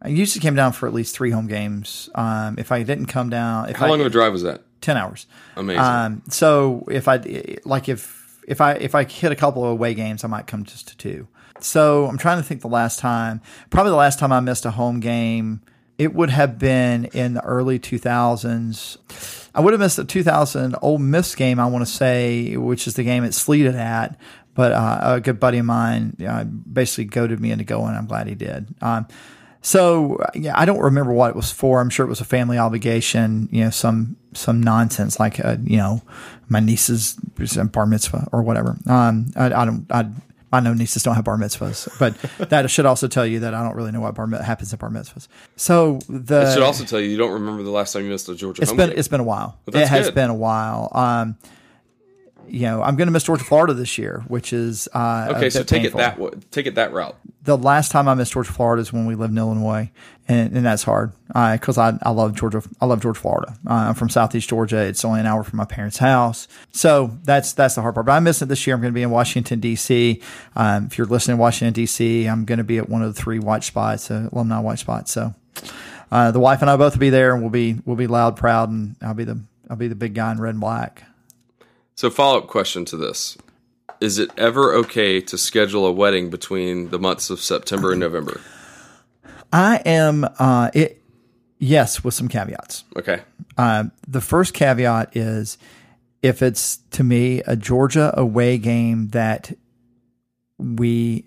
[0.03, 2.11] I usually came down for at least three home games.
[2.15, 4.63] Um, if I didn't come down, if how I, long of a drive was that?
[4.81, 5.27] ten hours.
[5.57, 5.83] Amazing.
[5.83, 7.21] Um, so if I
[7.65, 10.65] like if if I if I hit a couple of away games, I might come
[10.65, 11.29] just to two.
[11.61, 13.41] So I'm trying to think the last time.
[13.71, 15.63] Probably the last time I missed a home game,
[15.97, 19.46] it would have been in the early 2000s.
[19.57, 21.59] I would have missed the 2000 Ole Miss game.
[21.59, 24.19] I want to say, which is the game it sleeted at.
[24.55, 27.95] But uh, a good buddy of mine uh, basically goaded me into going.
[27.95, 28.75] I'm glad he did.
[28.81, 29.07] Um,
[29.63, 31.81] so yeah, I don't remember what it was for.
[31.81, 35.77] I'm sure it was a family obligation, you know, some some nonsense like uh, you
[35.77, 36.03] know,
[36.49, 38.77] my niece's bar mitzvah or whatever.
[38.87, 39.87] Um, I, I don't.
[39.91, 40.09] I,
[40.53, 43.63] I know nieces don't have bar mitzvahs, but that should also tell you that I
[43.65, 45.27] don't really know what bar mit- happens at bar mitzvahs.
[45.57, 48.29] So the It should also tell you you don't remember the last time you missed
[48.29, 48.99] a Georgia it's been game.
[48.99, 49.59] it's been a while.
[49.67, 50.15] It has good.
[50.15, 50.89] been a while.
[50.93, 51.37] Um,
[52.49, 55.63] you know, I'm going to miss Georgia, Florida this year, which is uh, Okay, so
[55.63, 56.01] take painful.
[56.01, 56.31] it that way.
[56.51, 57.17] Take it that route.
[57.43, 59.91] the last time I missed Georgia, Florida is when we lived in Illinois,
[60.29, 62.63] and, and that's hard because I, I love Georgia.
[62.81, 63.55] I love Georgia, Florida.
[63.69, 64.79] Uh, I'm from Southeast Georgia.
[64.79, 68.07] It's only an hour from my parents' house, so that's that's the hard part.
[68.07, 68.75] But I miss it this year.
[68.75, 70.21] I'm going to be in Washington D.C.
[70.57, 73.21] Um, if you're listening to Washington D.C., I'm going to be at one of the
[73.21, 75.13] three watch spots, uh, alumni watch spots.
[75.13, 75.35] So
[76.11, 78.37] uh, the wife and I both will be there, and we'll be we'll be loud,
[78.37, 81.03] proud, and I'll be the I'll be the big guy in red and black.
[81.97, 83.39] So, follow up question to this:
[84.01, 88.41] Is it ever okay to schedule a wedding between the months of September and November?
[89.53, 91.03] I am uh, it.
[91.59, 92.85] Yes, with some caveats.
[92.97, 93.23] Okay,
[93.57, 95.57] Um, the first caveat is
[96.21, 99.57] if it's to me a Georgia away game that
[100.59, 101.25] we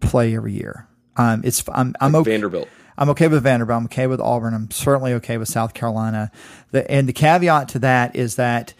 [0.00, 0.86] play every year.
[1.16, 2.32] Um, it's I'm I'm okay.
[2.32, 2.68] Vanderbilt.
[2.98, 3.78] I'm okay with Vanderbilt.
[3.78, 4.54] I'm okay with Auburn.
[4.54, 6.30] I'm certainly okay with South Carolina.
[6.70, 8.74] The, and the caveat to that is that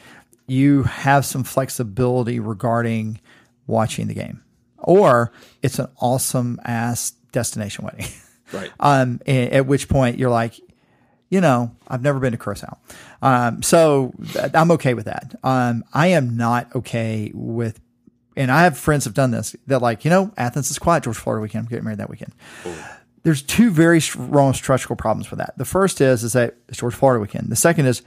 [0.46, 3.20] you have some flexibility regarding
[3.66, 4.42] watching the game,
[4.78, 5.32] or
[5.62, 8.06] it's an awesome ass destination wedding.
[8.52, 8.70] Right.
[8.78, 10.54] Um, at which point you're like,
[11.30, 12.78] you know, I've never been to Curacao.
[13.20, 14.14] Um, so
[14.54, 15.34] I'm okay with that.
[15.42, 17.80] Um, I am not okay with,
[18.36, 21.16] and I have friends have done this that like, you know, Athens is quiet, George
[21.16, 21.64] Florida weekend.
[21.64, 22.32] I'm getting married that weekend.
[23.24, 25.58] There's two very strong structural problems with that.
[25.58, 27.48] The first is, is that it's Georgia, Florida weekend.
[27.48, 28.02] The second is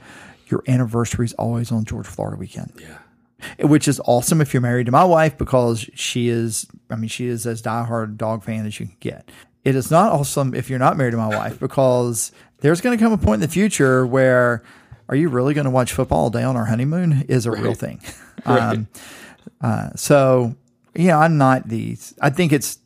[0.50, 3.66] your anniversary is always on George Florida weekend Yeah.
[3.66, 7.26] which is awesome if you're married to my wife because she is, I mean, she
[7.26, 9.30] is as diehard a dog fan as you can get.
[9.64, 13.02] It is not awesome if you're not married to my wife because there's going to
[13.02, 14.62] come a point in the future where
[15.08, 17.74] are you really going to watch football all day on our honeymoon is a real
[17.74, 18.00] thing.
[18.46, 18.88] Um,
[19.60, 20.54] uh, so,
[20.94, 22.78] yeah, I'm not the, I think it's,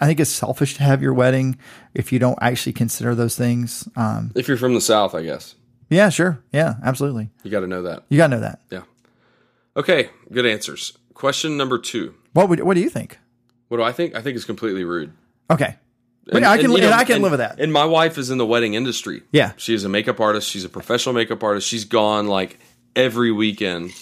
[0.00, 1.58] I think it's selfish to have your wedding
[1.92, 3.86] if you don't actually consider those things.
[3.96, 5.54] Um, If you're from the South, I guess.
[5.90, 6.42] Yeah, sure.
[6.52, 7.30] Yeah, absolutely.
[7.42, 8.04] You got to know that.
[8.08, 8.60] You got to know that.
[8.70, 8.82] Yeah.
[9.76, 10.96] Okay, good answers.
[11.14, 12.14] Question number two.
[12.32, 13.18] What would, what do you think?
[13.68, 14.14] What do I think?
[14.14, 15.12] I think it's completely rude.
[15.50, 15.76] Okay.
[16.26, 17.60] But I can you know, I can and- live with that.
[17.60, 19.22] And my wife is in the wedding industry.
[19.30, 19.52] Yeah.
[19.56, 20.48] She is a makeup artist.
[20.48, 21.68] She's a professional makeup artist.
[21.68, 22.58] She's gone like
[22.96, 23.92] every weekend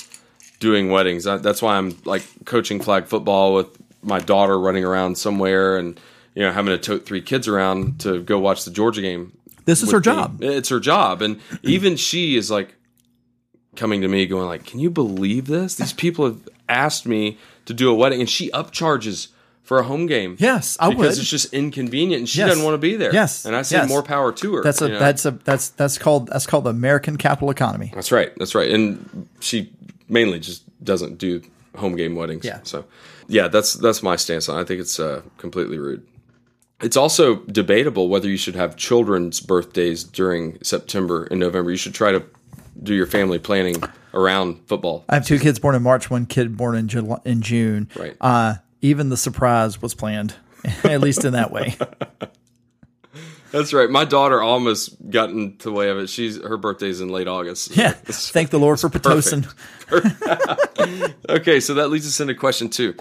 [0.61, 1.25] doing weddings.
[1.25, 3.67] That- That's why I'm like coaching flag football with
[4.03, 5.99] my daughter running around somewhere and
[6.35, 9.37] you know having to tote three kids around to go watch the Georgia game.
[9.65, 10.03] This is her me.
[10.05, 10.43] job.
[10.43, 12.75] It's her job, and even she is like
[13.77, 15.75] coming to me, going like, "Can you believe this?
[15.77, 19.29] These people have asked me to do a wedding, and she upcharges
[19.63, 21.19] for a home game." Yes, I because would.
[21.23, 22.49] it's just inconvenient, and she Yes.
[22.51, 23.13] doesn't want to be there.
[23.13, 23.45] Yes.
[23.45, 23.89] and I say Yes.
[23.89, 24.63] more power to her.
[24.63, 24.99] That's a you know?
[24.99, 27.93] that's a that's that's called that's called the American capital economy.
[27.95, 28.33] That's right.
[28.39, 28.71] That's right.
[28.71, 29.73] And she
[30.09, 31.41] mainly just doesn't do
[31.77, 32.45] home game weddings.
[32.45, 32.59] Yeah.
[32.65, 32.85] So,
[33.29, 34.59] yeah, that's that's my stance on.
[34.59, 34.63] it.
[34.63, 36.07] I think it's uh, completely rude.
[36.83, 41.71] It's also debatable whether you should have children's birthdays during September and November.
[41.71, 42.25] You should try to
[42.83, 45.05] do your family planning around football.
[45.09, 47.89] I have two kids born in March, one kid born in July, in June.
[47.95, 48.17] Right.
[48.21, 50.35] Uh, even the surprise was planned,
[50.85, 51.77] at least in that way.
[53.53, 53.89] That's right.
[53.89, 56.09] My daughter almost got into the way of it.
[56.09, 57.77] She's her birthday's in late August.
[57.77, 57.93] Yeah.
[57.93, 59.53] Thank the Lord for Pitocin.
[61.29, 62.95] Okay, so that leads us into question two.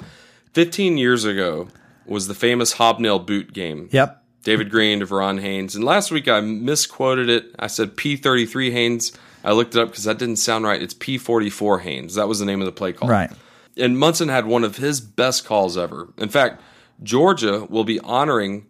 [0.53, 1.69] Fifteen years ago
[2.05, 3.89] was the famous hobnail boot game.
[3.91, 4.21] Yep.
[4.43, 5.75] David Greene to Veron Haynes.
[5.75, 7.53] And last week I misquoted it.
[7.59, 9.11] I said P33 Haynes.
[9.43, 10.81] I looked it up because that didn't sound right.
[10.81, 12.15] It's P44 Haynes.
[12.15, 13.09] That was the name of the play call.
[13.09, 13.31] Right.
[13.77, 16.09] And Munson had one of his best calls ever.
[16.17, 16.61] In fact,
[17.03, 18.65] Georgia will be honoring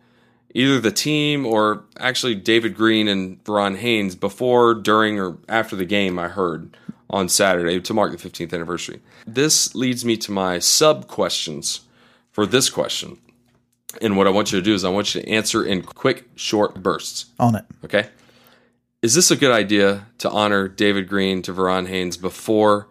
[0.53, 5.85] either the team or actually David Greene and Veron Haynes before, during, or after the
[5.85, 6.77] game, I heard
[7.09, 9.01] on Saturday to mark the 15th anniversary.
[9.27, 11.81] This leads me to my sub questions
[12.31, 13.17] for this question.
[14.01, 16.25] And what I want you to do is I want you to answer in quick,
[16.35, 17.25] short bursts.
[17.39, 17.65] On it.
[17.83, 18.07] Okay.
[19.01, 22.87] Is this a good idea to honor David Greene to Veron Haynes before,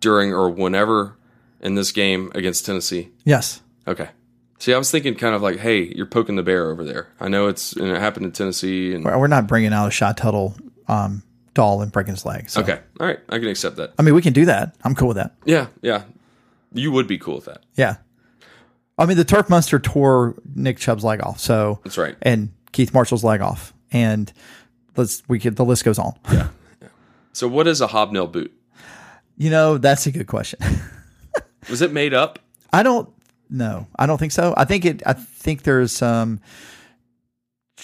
[0.00, 1.16] during, or whenever
[1.60, 3.10] in this game against Tennessee?
[3.24, 3.62] Yes.
[3.88, 4.10] Okay.
[4.58, 7.08] See, I was thinking kind of like, hey, you're poking the bear over there.
[7.18, 10.16] I know it's and it happened in Tennessee, and We're not bringing out a shot
[10.16, 10.54] Tuttle
[10.86, 11.22] um,
[11.54, 12.48] doll and breaking his leg.
[12.48, 12.60] So.
[12.62, 13.94] okay, all right, I can accept that.
[13.98, 14.76] I mean, we can do that.
[14.84, 15.34] I'm cool with that.
[15.44, 16.04] Yeah, yeah,
[16.72, 17.62] you would be cool with that.
[17.74, 17.96] Yeah.
[18.98, 21.40] I mean, the Turf Monster tore Nick Chubb's leg off.
[21.40, 22.16] So That's right.
[22.22, 24.32] and Keith Marshall's leg off, and
[24.96, 26.14] let's we could the list goes on.
[26.32, 26.48] Yeah.
[27.32, 28.52] So, what is a hobnail boot?
[29.36, 30.60] You know, that's a good question.
[31.68, 32.38] Was it made up?
[32.72, 33.08] I don't
[33.50, 33.88] know.
[33.96, 34.54] I don't think so.
[34.56, 35.02] I think it.
[35.06, 36.40] I think there's some.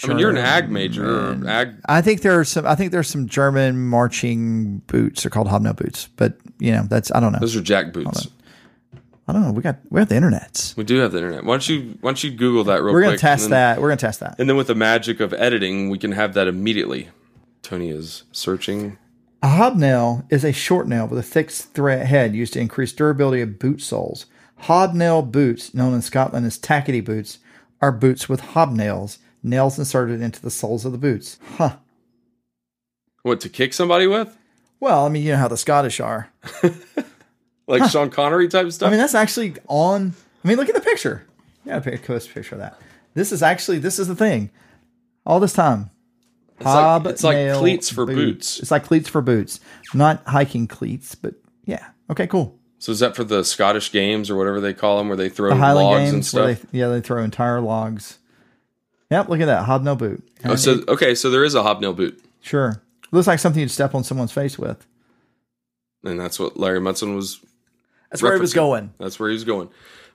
[0.05, 1.75] I mean, you're an ag major or ag.
[1.87, 2.67] I think there are some.
[2.67, 5.23] I think there's some German marching boots.
[5.25, 7.11] They're called hobnail boots, but you know that's.
[7.13, 7.41] I don't know.
[7.41, 8.29] Those are jack boots.
[9.29, 9.53] I don't know.
[9.53, 10.75] We got we got the internet.
[10.77, 11.45] We do have the internet.
[11.45, 13.81] Why don't you Why don't you Google that real We're gonna test and then, that.
[13.81, 14.37] We're gonna test that.
[14.39, 17.09] and then with the magic of editing, we can have that immediately.
[17.63, 18.99] Tony is searching.
[19.43, 23.41] A hobnail is a short nail with a thick thread head used to increase durability
[23.41, 24.27] of boot soles.
[24.57, 27.39] Hobnail boots, known in Scotland as tackety boots,
[27.81, 31.39] are boots with hobnails, nails inserted into the soles of the boots.
[31.57, 31.77] Huh.
[33.23, 34.37] What to kick somebody with?
[34.81, 36.31] Well, I mean, you know how the Scottish are.
[37.71, 38.89] Like Sean Connery type stuff.
[38.89, 40.15] I mean, that's actually on.
[40.45, 41.27] I mean, look at the picture.
[41.65, 42.81] Yeah, post a picture of that.
[43.15, 44.51] This is actually this is the thing.
[45.27, 45.91] All this time,
[46.59, 48.59] it's like, it's like cleats for boots.
[48.59, 49.61] It's like cleats for boots,
[49.95, 51.87] not hiking cleats, but yeah.
[52.11, 52.59] Okay, cool.
[52.79, 55.51] So is that for the Scottish games or whatever they call them, where they throw
[55.51, 56.63] The Highland logs and stuff?
[56.73, 58.19] they, yeah, they throw entire logs.
[59.11, 60.27] Yep, look at that hobnail boot.
[60.45, 63.95] oh, so okay, so there is a hobnail boot, Sure, looks like something you'd step
[63.95, 64.87] on someone's face with.
[66.05, 67.41] and that's what Larry Munson was.
[68.11, 68.93] That's where he was going.
[68.99, 69.69] That's where he was going.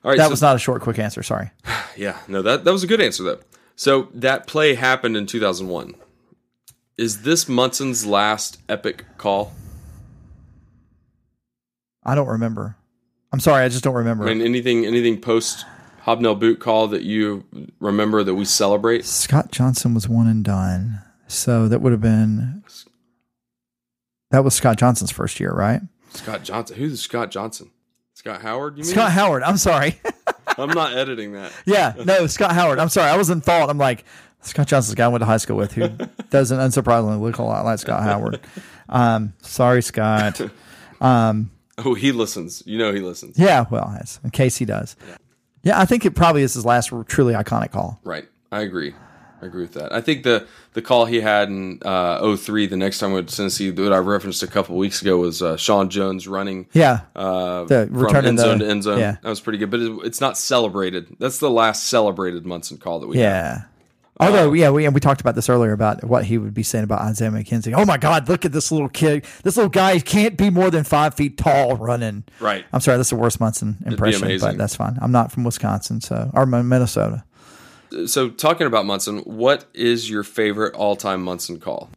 [0.04, 1.22] All right, That so, was not a short, quick answer.
[1.22, 1.50] Sorry.
[1.96, 3.40] yeah, no, that that was a good answer though.
[3.74, 5.94] So that play happened in 2001.
[6.96, 9.52] Is this Munson's last epic call?
[12.04, 12.76] I don't remember.
[13.32, 14.24] I'm sorry, I just don't remember.
[14.24, 15.66] I mean, anything anything post
[16.02, 17.44] hobnail boot call that you
[17.80, 19.04] remember that we celebrate?
[19.04, 21.02] Scott Johnson was one and done.
[21.26, 22.62] So that would have been
[24.30, 25.80] that was Scott Johnson's first year, right?
[26.10, 26.76] Scott Johnson.
[26.76, 27.70] Who's Scott Johnson?
[28.16, 28.78] Scott Howard?
[28.78, 28.92] You mean?
[28.92, 29.42] Scott Howard.
[29.42, 30.00] I'm sorry.
[30.56, 31.52] I'm not editing that.
[31.66, 32.78] yeah, no, Scott Howard.
[32.78, 33.10] I'm sorry.
[33.10, 33.68] I was in thought.
[33.68, 34.06] I'm like
[34.40, 35.88] Scott Johnson's the guy I went to high school with who
[36.30, 38.40] doesn't unsurprisingly look a lot like Scott Howard.
[38.88, 40.40] Um, sorry, Scott.
[40.98, 42.62] Oh, he listens.
[42.64, 43.38] You know he listens.
[43.38, 43.94] Yeah, well,
[44.24, 44.96] in case he does.
[45.62, 48.00] Yeah, I think it probably is his last truly iconic call.
[48.02, 48.26] Right.
[48.50, 48.94] I agree.
[49.46, 49.92] I agree with that.
[49.92, 53.70] I think the the call he had in uh, 03, the next time to Tennessee,
[53.70, 57.86] that I referenced a couple weeks ago, was uh, Sean Jones running Yeah, uh, The
[57.92, 58.98] from end zone the- to end zone.
[58.98, 59.16] yeah.
[59.22, 61.16] That was pretty good, but it, it's not celebrated.
[61.18, 63.62] That's the last celebrated Munson call that we yeah.
[64.18, 66.84] Although, yeah, we and we talked about this earlier about what he would be saying
[66.84, 67.74] about Isaiah McKenzie.
[67.76, 69.26] Oh my God, look at this little kid.
[69.42, 72.24] This little guy can't be more than five feet tall running.
[72.40, 72.64] Right.
[72.72, 74.98] I'm sorry, that's the worst Munson impression, but that's fine.
[75.02, 77.24] I'm not from Wisconsin, so or Minnesota.
[78.06, 81.90] So, talking about Munson, what is your favorite all-time Munson call?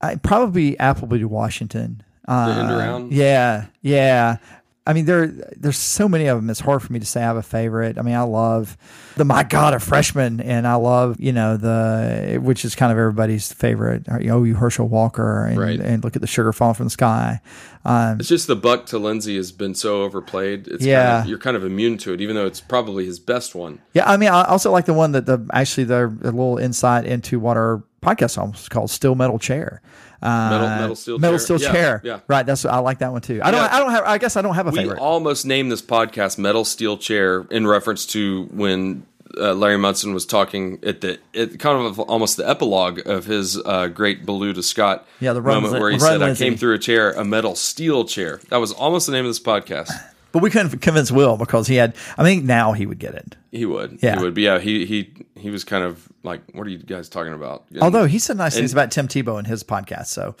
[0.00, 2.02] I probably Appleby to Washington.
[2.26, 3.12] Uh, end around?
[3.12, 4.38] Yeah, yeah.
[4.84, 6.50] I mean, there there's so many of them.
[6.50, 7.98] It's hard for me to say I have a favorite.
[7.98, 8.76] I mean, I love
[9.16, 12.98] the my God, a freshman, and I love you know the which is kind of
[12.98, 14.06] everybody's favorite.
[14.20, 15.78] You know, you Herschel Walker, and, Right.
[15.78, 17.40] and look at the sugar fall from the sky.
[17.84, 20.66] Um, It's just the buck to Lindsay has been so overplayed.
[20.66, 21.04] It's Yeah.
[21.10, 23.78] kind of, you're kind of immune to it, even though it's probably his best one.
[23.92, 27.04] yeah, I mean, I also like the one that the actually the, the little insight
[27.06, 29.80] into what our podcast almost called "Still Metal Chair."
[30.22, 31.44] Uh, Metal- metal steel metal chair?
[31.44, 32.00] steel Yeah, chair.
[32.04, 32.20] yeah.
[32.28, 32.46] right.
[32.46, 33.40] That's I like that one too.
[33.42, 33.60] I don't.
[33.60, 33.74] Yeah.
[33.76, 34.04] I don't have.
[34.04, 34.98] I guess I don't have a We favorite.
[35.00, 39.04] almost named this podcast "Metal Steel Chair" in reference to when
[39.36, 43.56] uh, Larry Munson was talking at the it kind of almost the epilogue of his
[43.64, 46.78] uh, great to Scott Yeah, the moment Lin- where he said, "I came through a
[46.78, 49.90] chair, a metal steel chair." That was almost the name of this podcast.
[50.32, 51.94] But we couldn't convince Will because he had.
[52.16, 53.36] I think now he would get it.
[53.50, 54.16] He would, Yeah.
[54.16, 54.34] he would.
[54.34, 57.64] But yeah, he he he was kind of like, "What are you guys talking about?"
[57.70, 60.34] And- Although he said nice things about Tim Tebow in his podcast, so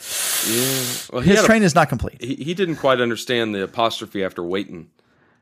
[0.50, 2.16] yeah, well, his had a- train is not complete.
[2.22, 4.88] he he didn't quite understand the apostrophe after waiting.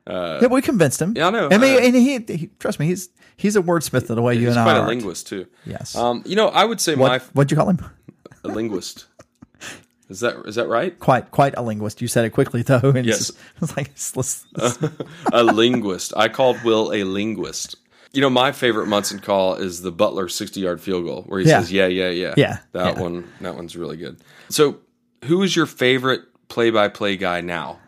[0.08, 1.14] yeah, we convinced him.
[1.16, 1.78] yeah, I know, I mean, know.
[1.78, 4.50] and he, he trust me, he's he's a wordsmith in the way you and I.
[4.50, 4.88] He's and quite a are.
[4.88, 5.46] linguist too.
[5.64, 5.94] Yes.
[5.94, 7.78] Um, you know, I would say What my what'd you call him?
[8.42, 9.04] a linguist.
[10.10, 10.98] Is that is that right?
[10.98, 12.02] Quite quite a linguist.
[12.02, 13.30] You said it quickly though, and Yes.
[13.30, 14.46] it's, it's like it's, let's-
[15.32, 16.12] a linguist.
[16.16, 17.76] I called Will a linguist.
[18.12, 21.60] You know, my favorite Munson call is the Butler sixty-yard field goal, where he Yeah.
[21.60, 23.00] says, "Yeah, yeah, yeah." Yeah, that yeah.
[23.02, 23.32] one.
[23.40, 24.18] That one's really good.
[24.48, 24.78] So,
[25.26, 27.78] who is your favorite play-by-play guy now?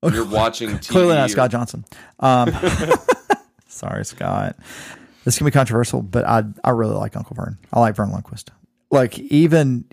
[0.00, 0.88] When You're watching TV.
[0.90, 1.84] clearly not or- Scott Johnson.
[2.18, 2.50] Um,
[3.68, 4.56] sorry, Scott.
[5.24, 7.58] This can be controversial, but I I really like Uncle Vern.
[7.72, 8.48] I like Verne Lundquist.
[8.90, 9.84] Like even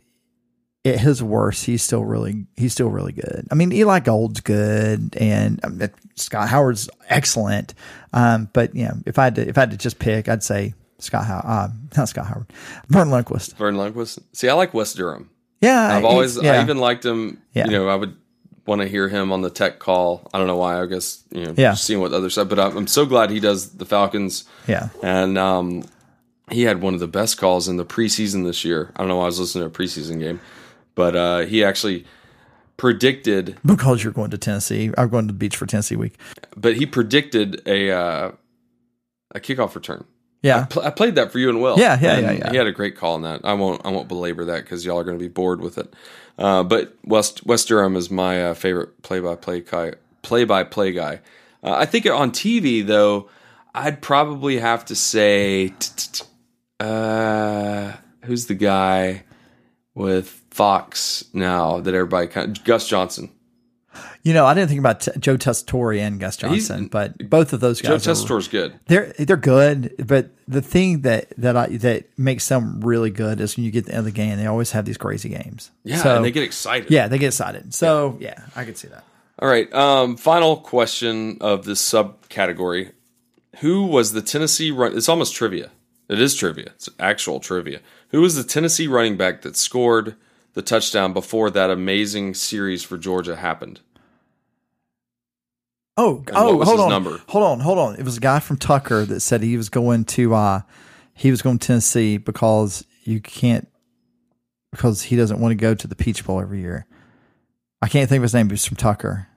[0.86, 3.48] at his worst, he's still really he's still really good.
[3.52, 5.82] I mean, Eli Gold's good, and um,
[6.16, 7.74] Scott Howard's excellent.
[8.12, 10.44] Um, but you know, if I had to if I had to just pick, I'd
[10.44, 11.68] say Scott Howard, uh,
[11.98, 12.48] not Scott Howard,
[12.90, 13.56] Verne Lundquist.
[13.56, 14.20] Verne Lundquist.
[14.34, 15.30] See, I like Wes Durham.
[15.62, 16.60] Yeah, I've always, yeah.
[16.60, 17.42] I even liked him.
[17.54, 17.66] Yeah.
[17.66, 18.18] You know, I would
[18.66, 20.30] want to hear him on the tech call.
[20.34, 20.82] I don't know why.
[20.82, 21.74] I guess you know, Yeah.
[21.74, 22.50] seeing what the other side.
[22.50, 24.44] But I'm, I'm so glad he does the Falcons.
[24.68, 24.90] yeah.
[25.02, 25.86] And um,
[26.52, 28.92] he had one of the best calls in the preseason this year.
[28.98, 30.42] I don't know why I was listening to a preseason game,
[30.96, 32.06] but uh, he actually
[32.78, 33.58] predicted.
[33.66, 36.18] Because you're going to Tennessee, I'm going to the beach for Tennessee week.
[36.56, 38.32] But he predicted a uh,
[39.34, 40.06] a kickoff return.
[40.42, 41.80] Yeah, Pl- I played that for you and Will.
[41.80, 42.52] Yeah, yeah, yeah, yeah.
[42.52, 43.42] He had a great call on that.
[43.46, 45.94] I won't I won't belabor that because y'all are going to be bored with it.
[46.38, 49.94] Uh, but West Wes Durham is my uh, favorite play by play guy.
[50.22, 51.22] Play by play guy.
[51.64, 53.30] Uh, I think on TV though,
[53.74, 55.74] I'd probably have to say,
[56.80, 59.24] uh, who's the guy
[59.96, 63.32] with Fox now that everybody kind of, Gus Johnson.
[64.22, 67.60] You know, I didn't think about t- Joe Tessitore and Gus Johnson, but both of
[67.60, 68.80] those guys, are, Tessitore's good.
[68.86, 69.96] they're they're good.
[69.98, 73.86] But the thing that that I that makes them really good is when you get
[73.86, 75.72] the end of the game, they always have these crazy games.
[75.84, 76.90] Yeah, so, and they get excited.
[76.92, 77.74] yeah, they get excited.
[77.74, 79.04] So yeah, I could see that.
[79.40, 79.72] All right.
[79.74, 82.92] Um, final question of this subcategory:
[83.60, 84.96] Who was the Tennessee run?
[84.96, 85.72] It's almost trivia.
[86.08, 86.68] It is trivia.
[86.76, 87.82] It's actual trivia.
[88.10, 90.16] Who was the Tennessee running back that scored
[90.54, 93.82] the touchdown before that amazing series for Georgia happened?
[95.96, 97.22] Oh, what oh, hold on, number?
[97.28, 97.96] hold on, hold on.
[97.96, 100.62] It was a guy from Tucker that said he was going to uh
[101.14, 103.68] he was going to Tennessee because you can't
[104.72, 106.88] because he doesn't want to go to the Peach Bowl every year.
[107.82, 109.28] I can't think of his name, but he's from Tucker.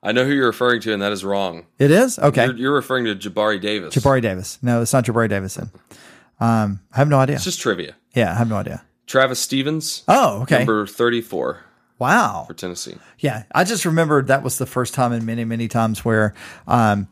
[0.00, 1.66] I know who you're referring to, and that is wrong.
[1.78, 2.46] It is okay.
[2.46, 3.94] You're, you're referring to Jabari Davis.
[3.94, 4.58] Jabari Davis.
[4.62, 5.70] No, it's not Jabari Davison.
[6.40, 7.36] Um, I have no idea.
[7.36, 7.96] It's just trivia.
[8.14, 8.84] Yeah, I have no idea.
[9.06, 10.58] Travis Stephens, Oh, okay.
[10.58, 11.60] number 34
[11.98, 12.44] Wow.
[12.46, 12.96] for Tennessee.
[13.18, 16.34] Yeah, I just remembered that was the first time in many, many times where
[16.66, 17.08] um,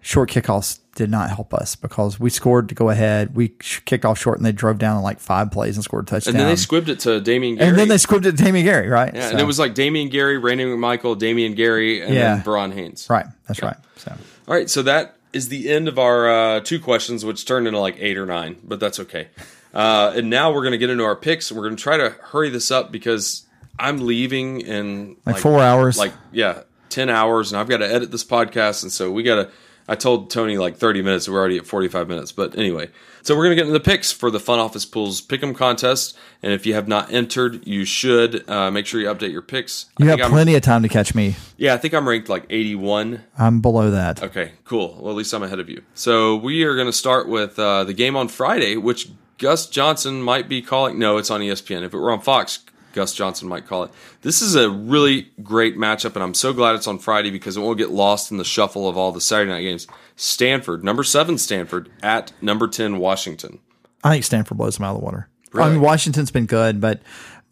[0.00, 3.34] short kickoffs did not help us because we scored to go ahead.
[3.36, 6.10] We kicked off short and they drove down in like five plays and scored a
[6.10, 6.34] touchdown.
[6.34, 7.68] And then they squibbed it to Damien Gary.
[7.70, 9.14] And then they squibbed it to Damien Gary, right?
[9.14, 12.34] yeah, So- and it was like Damien Gary, Randy McMichael, Damien Gary, and Yeah.
[12.34, 13.06] then Veron Haynes.
[13.08, 13.26] right.
[13.46, 13.76] That's right.
[13.96, 14.12] So
[14.48, 17.78] All right, so that is the end of our uh, two questions, which turned into
[17.78, 19.28] like eight or nine, but that's okay.
[19.74, 21.52] Uh, and now we're going to get into our picks.
[21.52, 23.46] We're going to try to hurry this up because
[23.78, 25.98] I'm leaving in like, four hours.
[25.98, 29.36] like yeah, ten hours, and I've got to edit this podcast, and so we got
[29.36, 29.50] to
[29.90, 31.28] I told Tony like 30 minutes.
[31.30, 32.30] We're already at 45 minutes.
[32.30, 32.90] But anyway,
[33.22, 36.14] so we're going to get into the picks for the Fun Office Pools Pick'em contest.
[36.42, 39.86] And if you have not entered, you should uh, make sure you update your picks.
[39.98, 41.36] I You think have I'm- plenty of time to catch me.
[41.56, 43.24] Yeah, I think I'm ranked like 81.
[43.38, 44.22] I'm below that.
[44.22, 44.98] Okay, cool.
[45.00, 45.80] Well, at least I'm ahead of you.
[45.94, 49.08] So we are going to start with uh, the game on Friday, which
[49.38, 50.98] Gus Johnson might be calling.
[50.98, 51.82] No, it's on ESPN.
[51.84, 52.60] If it were on Fox,
[52.92, 53.90] Gus Johnson might call it.
[54.22, 57.60] This is a really great matchup, and I'm so glad it's on Friday because it
[57.60, 59.86] won't get lost in the shuffle of all the Saturday night games.
[60.16, 63.60] Stanford, number seven Stanford, at number 10 Washington.
[64.02, 65.28] I think Stanford blows them out of the water.
[65.54, 67.00] I mean, Washington's been good, but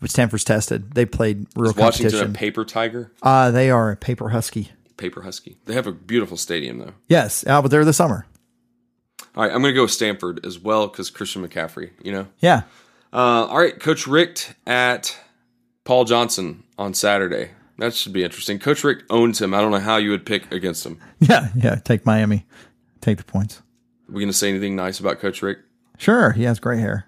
[0.05, 0.93] Stanford's tested.
[0.95, 4.73] They played real is Washington a paper tiger, Uh, they are a paper husky.
[4.97, 5.57] paper husky.
[5.67, 6.95] They have a beautiful stadium, though.
[7.09, 8.27] Yes, but they're the summer.
[9.37, 12.27] All right, I'm going to go with Stanford as well because Christian McCaffrey, you know?
[12.41, 12.63] Yeah.
[13.13, 15.17] Uh, all right, Coach Richt at
[15.85, 17.51] Paul Johnson on Saturday.
[17.79, 18.59] That should be interesting.
[18.59, 19.53] Coach Richt owns him.
[19.53, 20.99] I don't know how you would pick against him.
[21.21, 21.49] Yeah.
[21.55, 21.75] Yeah.
[21.77, 22.47] Take Miami.
[23.01, 23.59] Take the points.
[24.09, 25.61] Are we going to say anything nice about Coach Richt?
[25.99, 26.33] Sure.
[26.33, 27.07] He has gray hair.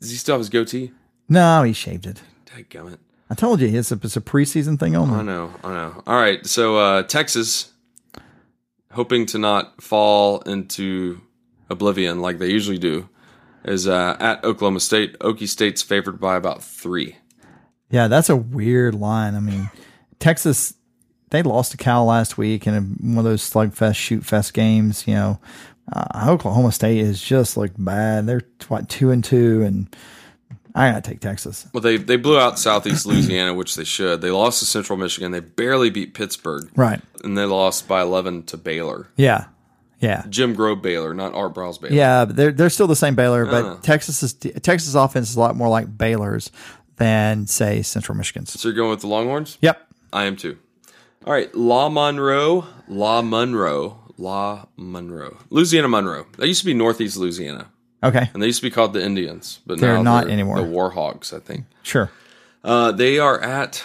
[0.00, 0.92] Does he still have his goatee?
[1.28, 2.22] No, he shaved it.
[2.46, 2.98] Dadgummit.
[3.28, 5.16] I told you it's a, it's a preseason thing only.
[5.18, 6.02] I know, I know.
[6.06, 7.72] All right, so uh, Texas,
[8.96, 11.20] hoping to not fall into
[11.68, 13.08] oblivion like they usually do,
[13.64, 15.18] is uh, at Oklahoma State.
[15.18, 17.16] Okie State's favored by about three.
[17.90, 19.34] Yeah, that's a weird line.
[19.34, 19.70] I mean,
[20.18, 20.74] Texas,
[21.30, 25.06] they lost to Cal last week in one of those slugfest, shoot fest games.
[25.06, 25.40] You know,
[25.92, 28.26] uh, Oklahoma State is just like bad.
[28.26, 29.94] They're what two and two, and
[30.76, 31.66] I gotta take Texas.
[31.72, 34.20] Well, they they blew out Southeast Louisiana, which they should.
[34.20, 35.32] They lost to Central Michigan.
[35.32, 37.00] They barely beat Pittsburgh, Right?
[37.24, 39.08] and they lost by eleven to Baylor.
[39.16, 39.46] Yeah,
[40.00, 41.94] yeah, Jim Grobe Baylor, not Art Briles Baylor.
[41.94, 42.24] yeah.
[42.26, 43.76] But they're they're still the same Baylor, but Uh.
[43.80, 46.50] Texas is Texas offense is a lot more like Baylor's
[46.96, 48.58] than say Central Michigan's.
[48.60, 49.58] So you're going with the Longhorns?
[49.62, 49.86] Yep.
[50.12, 50.58] I am too.
[51.26, 56.26] All right, La Monroe, La Monroe, La Monroe, Louisiana Monroe.
[56.38, 57.66] That used to be Northeast Louisiana,
[58.06, 58.30] Okay.
[58.32, 60.60] and they used to be called the Indians, but They're now not they're anymore.
[60.60, 61.64] The Warhawks, I think.
[61.82, 62.10] Sure.
[62.64, 63.82] Uh, they are at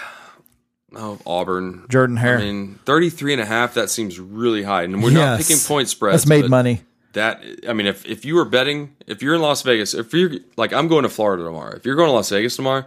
[0.95, 1.85] oh Auburn.
[1.89, 2.37] Jordan Hare.
[2.37, 4.83] I mean, 33 and a half, that seems really high.
[4.83, 5.47] And we're not Yes.
[5.47, 6.21] picking point spreads.
[6.23, 6.81] That's made but money.
[7.13, 10.31] That I mean, if if you were betting, if you're in Las Vegas, if you're
[10.55, 12.85] like I'm going to Florida tomorrow, if you're going to Las Vegas tomorrow,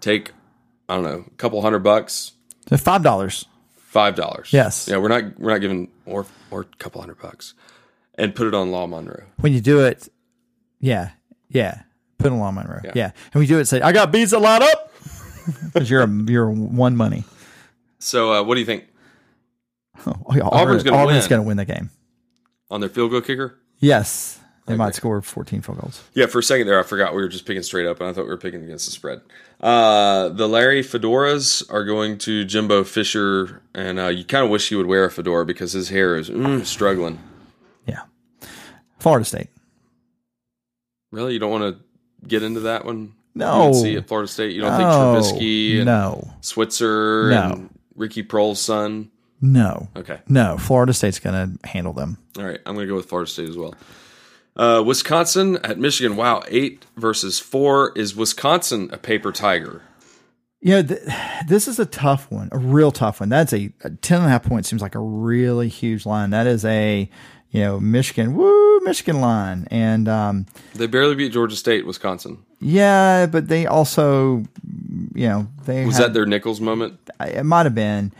[0.00, 0.30] take
[0.88, 2.32] I don't know, a couple hundred bucks,
[2.76, 3.46] five dollars.
[3.74, 4.50] five dollars.
[4.52, 4.86] Yes.
[4.88, 7.54] Yeah, we're not we're not giving or or a couple hundred bucks,
[8.16, 9.24] and put it on Law Monroe.
[9.38, 10.08] when you do it,
[10.84, 11.10] yeah,
[11.48, 11.82] yeah,
[12.18, 12.92] put a lawn Monroe, yeah.
[12.94, 13.10] Yeah.
[13.32, 14.92] And you do it, say, "I got beats a lot up,"
[15.72, 17.24] because you're a, you're one money.
[17.98, 18.84] So uh, what do you think
[20.06, 20.92] Oh, yeah, Auburn's win.
[20.92, 21.90] going to win the game.
[22.70, 23.58] on their field goal kicker?
[23.78, 26.02] Yes, they might score 14 field goals.
[26.14, 28.12] Yeah, for a second there, I forgot we were just picking straight up, and I
[28.12, 29.20] thought we were picking against the spread.
[29.60, 34.68] Uh, the Larry fedoras are going to Jimbo Fisher, and uh, you kind of wish
[34.68, 37.18] he would wear a fedora because his hair is mm, struggling.
[37.86, 38.02] Yeah,
[38.98, 39.48] Florida State.
[41.14, 43.14] Really, you don't want to get into that one?
[43.34, 43.72] No.
[43.72, 44.54] see at Florida State.
[44.54, 47.42] You don't No, think Trubisky and no, Switzer No.
[47.52, 49.10] and Ricky Proehl's son?
[49.40, 50.56] no, Okay, no.
[50.58, 52.18] Florida State's going to handle them.
[52.38, 52.60] all right.
[52.64, 53.74] I'm going to go with Florida State as well.
[54.56, 56.14] Uh, Wisconsin at Michigan.
[56.16, 57.92] Wow, eight versus four.
[57.96, 59.82] Is Wisconsin a paper tiger?
[60.60, 61.00] You know, th-
[61.48, 63.28] this is a tough one, a real tough one.
[63.28, 66.30] That's a, a 10 and a half point seems like a really huge line.
[66.30, 67.10] That is a,
[67.50, 68.46] you know, Michigan, woo,
[68.84, 69.66] Michigan line.
[69.70, 71.86] And, um, They barely beat Georgia State.
[71.86, 74.44] Wisconsin Yeah, but they also,
[75.14, 76.98] you know, they was had, that their Nicholls moment?
[77.20, 78.12] it might have been.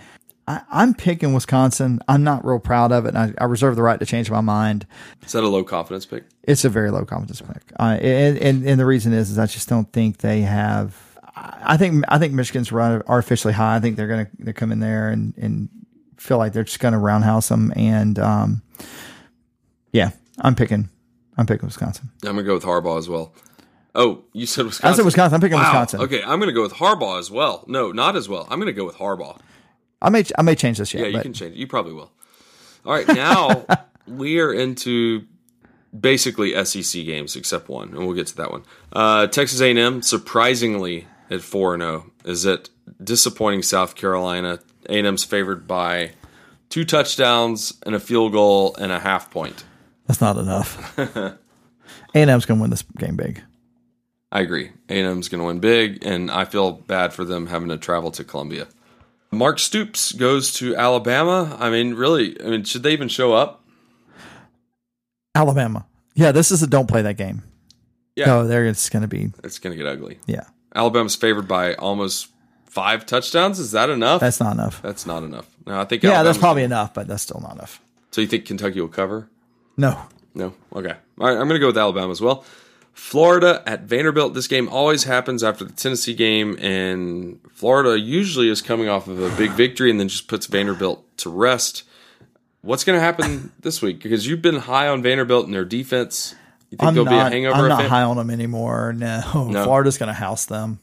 [0.47, 2.01] I, I'm picking Wisconsin.
[2.07, 3.15] I'm not real proud of it.
[3.15, 4.87] And I, I reserve the right to change my mind.
[5.25, 6.25] Is that a low confidence pick?
[6.43, 9.47] It's a very low confidence pick, uh, and, and and the reason is, is I
[9.47, 10.95] just don't think they have.
[11.35, 13.77] I think I think Michigan's run artificially high.
[13.77, 15.69] I think they're going to they come in there and and
[16.19, 17.73] feel like they're just going to roundhouse them.
[17.75, 18.63] And um,
[19.93, 20.89] yeah, I'm picking.
[21.37, 22.11] I'm picking Wisconsin.
[22.23, 23.35] I'm gonna go with Harbaugh as well.
[23.95, 24.93] Oh, you said Wisconsin.
[24.93, 25.35] I said Wisconsin.
[25.37, 25.65] I'm picking Wow.
[25.65, 26.01] Wisconsin.
[26.01, 27.65] Okay, I'm gonna go with Harbaugh as well.
[27.69, 28.47] No, not as well.
[28.51, 29.39] I'm gonna go with Harbaugh.
[30.03, 31.01] I may I may change this yet.
[31.01, 31.59] Yeah, you but can change it.
[31.59, 32.11] You probably will.
[32.85, 33.65] All right, now
[34.07, 35.25] we are into
[35.99, 38.65] basically SEC games except one, and we'll get to that one.
[38.93, 42.69] Uh, Texas A&M surprisingly at four and zero is it
[43.03, 44.59] disappointing South Carolina.
[44.89, 46.11] A&M's favored by
[46.69, 49.65] two touchdowns and a field goal and a half point.
[50.07, 50.99] That's not enough.
[50.99, 53.43] A&M's going to win this game big.
[54.31, 54.73] I agree.
[54.89, 58.25] A&M's going to win big, and I feel bad for them having to travel to
[58.25, 58.67] Columbia.
[59.31, 61.57] Mark Stoops goes to Alabama.
[61.59, 63.65] I mean, really, I mean, should they even show up?
[65.35, 65.87] Alabama.
[66.15, 67.43] Yeah, this is a don't play that game.
[68.17, 68.27] Yeah.
[68.27, 69.33] No, there it's going to be.
[69.43, 70.19] It's going to get ugly.
[70.27, 70.45] Yeah,
[70.75, 72.29] Alabama's favored by almost
[72.67, 73.59] five touchdowns.
[73.59, 74.21] Is that enough?
[74.21, 74.81] that's not enough.
[74.83, 75.49] That's not enough.
[75.67, 76.03] No, I think.
[76.05, 77.81] Yeah, Alabama's that's probably enough, but that's still not enough.
[78.13, 79.29] So you think Kentucky will cover?
[79.77, 80.01] No.
[80.35, 80.55] No.
[80.75, 80.95] Okay.
[81.19, 81.33] All right.
[81.33, 82.45] I'm going to go with Alabama as well.
[82.93, 84.35] Florida at Vanderbilt.
[84.35, 89.21] This game always happens after the Tennessee game, and Florida usually is coming off of
[89.21, 91.83] a big victory and then just puts Vanderbilt to rest.
[92.63, 94.03] What's going to happen this week?
[94.03, 96.35] Because you've been high on Vanderbilt and their defense.
[96.71, 97.63] You think I'm there'll not, be a hangover?
[97.63, 98.93] I'm not Van- high on them anymore.
[98.93, 99.49] No.
[99.51, 99.65] No.
[99.65, 100.79] Florida's going to house them.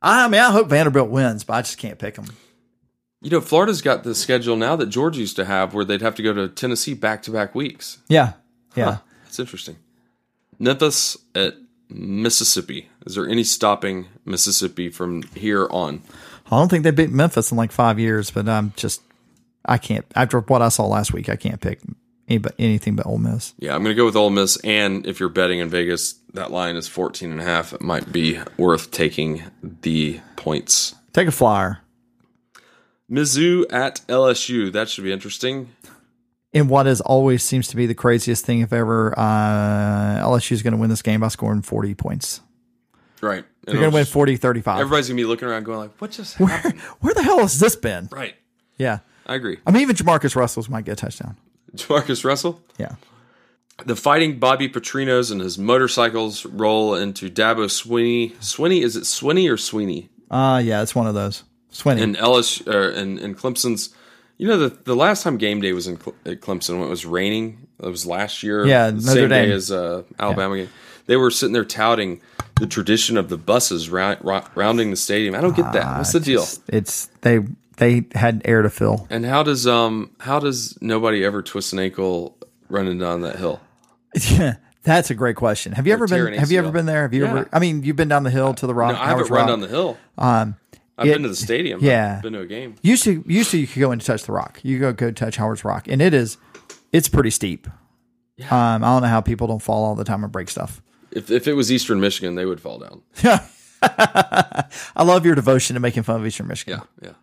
[0.00, 2.26] I mean, I hope Vanderbilt wins, but I just can't pick them.
[3.24, 6.14] You know, Florida's got the schedule now that Georgia used to have, where they'd have
[6.16, 7.96] to go to Tennessee back to back weeks.
[8.06, 8.34] Yeah.
[8.76, 8.84] Yeah.
[8.84, 9.76] Huh, that's interesting.
[10.58, 11.54] Memphis at
[11.88, 12.90] Mississippi.
[13.06, 16.02] Is there any stopping Mississippi from here on?
[16.46, 19.00] I don't think they beat Memphis in like five years, but I'm just,
[19.64, 21.80] I can't, after what I saw last week, I can't pick
[22.28, 23.54] any, anything but Ole Miss.
[23.58, 24.58] Yeah, I'm going to go with Ole Miss.
[24.58, 27.72] And if you're betting in Vegas, that line is 14 and a half.
[27.72, 30.94] It might be worth taking the points.
[31.14, 31.78] Take a flyer.
[33.10, 34.72] Mizzou at LSU.
[34.72, 35.70] That should be interesting.
[36.52, 40.62] in what is always seems to be the craziest thing if ever uh, LSU is
[40.62, 42.40] going to win this game by scoring 40 points.
[43.20, 43.44] Right.
[43.64, 44.80] They're going to win 40 35.
[44.80, 46.80] Everybody's going to be looking around going like, what just Where, happened?
[47.00, 48.08] where the hell has this been?
[48.12, 48.34] right.
[48.78, 48.98] Yeah.
[49.26, 49.58] I agree.
[49.66, 51.36] I mean, even Jamarcus Russell's might get a touchdown.
[51.74, 52.60] Jamarcus Russell.
[52.78, 52.96] Yeah.
[53.86, 58.32] The fighting Bobby Petrinos and his motorcycles roll into Dabo Swinney.
[58.36, 60.10] Swinney, is it Swinney or Sweeney?
[60.30, 61.42] Uh, yeah, it's one of those.
[61.74, 62.00] Swinney.
[62.02, 63.94] And Ellis uh, and, and Clemson's.
[64.38, 66.90] You know, the the last time game day was in Cle- at Clemson when it
[66.90, 67.68] was raining.
[67.80, 68.66] It was last year.
[68.66, 70.70] Yeah, the same day as uh, Alabama game.
[71.06, 72.20] They were sitting there touting
[72.58, 74.18] the tradition of the buses round,
[74.56, 75.34] rounding the stadium.
[75.36, 75.98] I don't get that.
[75.98, 76.42] What's the deal?
[76.42, 77.40] It's, it's they
[77.76, 79.06] they had air to fill.
[79.10, 82.36] And how does um how does nobody ever twist an ankle
[82.68, 83.60] running down that hill?
[84.30, 85.72] Yeah, That's a great question.
[85.72, 86.34] Have you ever been?
[86.34, 87.02] Have you ever been there?
[87.02, 87.30] Have you Yeah.
[87.30, 87.48] ever?
[87.52, 88.92] I mean, you've been down the hill to the rock.
[88.94, 89.48] No, I haven't run Rock.
[89.48, 89.96] down the hill.
[90.18, 90.56] Um,
[90.96, 91.80] I've it- been to the stadium.
[91.82, 92.14] yeah.
[92.16, 92.76] I've been to a game.
[92.82, 94.60] Used to used to you could go in and touch the rock.
[94.62, 96.36] You go go touch Howard's Rock, and it is
[96.92, 97.66] it's pretty steep.
[98.50, 100.82] Um, I don't know how people don't fall all the time and break stuff.
[101.10, 103.02] If if it was Eastern Michigan, they would fall down.
[103.82, 106.80] I love your devotion to making fun of Eastern Michigan.
[107.02, 107.14] Yeah, yeah.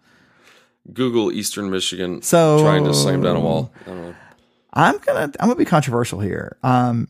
[0.94, 3.72] Google Eastern Michigan So- trying to slam down a wall.
[3.86, 4.16] I don't know.
[4.74, 6.58] I'm gonna I'm gonna be controversial here.
[6.64, 7.08] Um,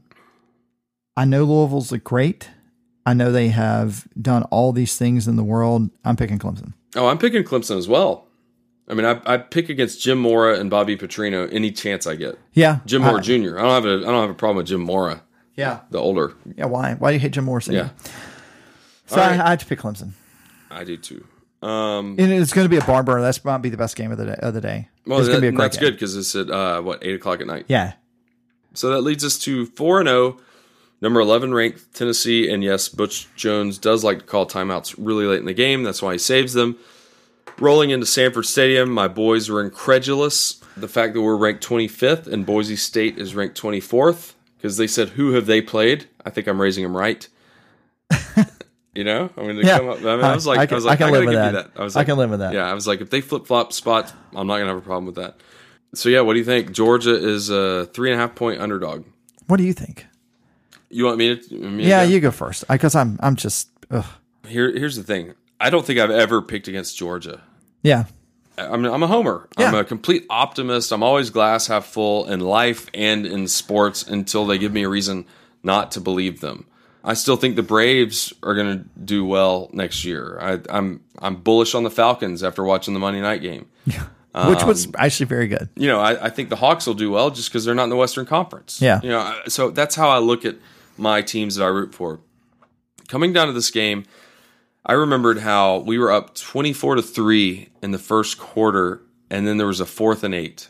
[1.15, 2.49] I know Louisville's a great.
[3.05, 5.89] I know they have done all these things in the world.
[6.05, 6.73] I'm picking Clemson.
[6.95, 8.27] Oh, I'm picking Clemson as well.
[8.87, 12.37] I mean, I, I pick against Jim Mora and Bobby Petrino any chance I get.
[12.53, 13.57] Yeah, Jim Mora I- Jr.
[13.57, 15.23] I don't have a I don't have a problem with Jim Mora,
[15.55, 16.33] yeah, the older.
[16.55, 16.65] yeah.
[16.65, 16.93] Why?
[16.95, 17.73] Why do you hate Jim Morrison?
[17.75, 17.89] Yeah,
[19.05, 19.39] So All I, right.
[19.39, 20.11] I have to pick Clemson,
[20.69, 21.25] I do too.
[21.61, 23.21] Um, and it's going to be a barn burner.
[23.21, 24.35] That's might be the best game of the day.
[24.39, 24.89] Of the day.
[25.05, 25.85] well, it's going to be a great that's game.
[25.89, 27.65] good because it's at uh, what eight o'clock at night.
[27.67, 27.93] Yeah,
[28.73, 30.37] So that leads us to 4 and 0,
[31.01, 32.49] number 11 ranked Tennessee.
[32.51, 35.83] And yes, Butch Jones does like to call timeouts really late in the game.
[35.83, 36.77] That's why he saves them.
[37.59, 40.53] Rolling into Sanford Stadium, my boys were incredulous.
[40.77, 45.09] The fact that we're ranked 25th and Boise State is ranked 24th because they said,
[45.09, 46.07] Who have they played?
[46.25, 47.27] I think I'm raising them right.
[48.95, 49.77] you know, I mean, they Yeah.
[49.79, 51.09] come up, I, mean, I was like, I, I can- was like, I can I,
[51.09, 51.73] gotta live with you that.
[51.75, 51.79] that.
[51.81, 52.53] I was like, I can live with that.
[52.53, 55.05] Yeah, I was like, if they flip flop spots, I'm not gonna have a problem
[55.05, 55.37] with that.
[55.93, 56.71] So yeah, what do you think?
[56.71, 59.05] Georgia is a three and a half point underdog.
[59.47, 60.05] what do you think?
[60.91, 61.55] You want me to?
[61.55, 62.11] Me Yeah, go?
[62.11, 64.05] you go first because I'm I'm just ugh.
[64.47, 65.33] Here, here's the thing.
[65.59, 67.41] I don't think I've ever picked against Georgia.
[67.83, 68.05] yeah.
[68.57, 69.47] I'm, I'm a homer.
[69.57, 70.91] I'm a complete optimist.
[70.91, 74.89] I'm always glass half full in life and in sports until they give me a
[74.89, 75.25] reason
[75.63, 76.67] not to believe them.
[77.03, 80.37] I still think the Braves are going to do well next year.
[80.39, 83.67] I, I'm I'm bullish on the Falcons after watching the Monday night game.
[83.85, 84.05] Yeah.
[84.49, 85.69] Which was um, actually very good.
[85.75, 87.89] you know, I, I think the Hawks will do well just because they're not in
[87.89, 88.79] the Western Conference.
[88.81, 88.99] Yeah.
[89.01, 90.55] You know, so that's how I look at
[91.01, 92.19] my teams that I root for.
[93.07, 94.05] Coming down to this game,
[94.85, 99.57] I remembered how we were up 24 to 3 in the first quarter, and then
[99.57, 100.69] there was a fourth and 8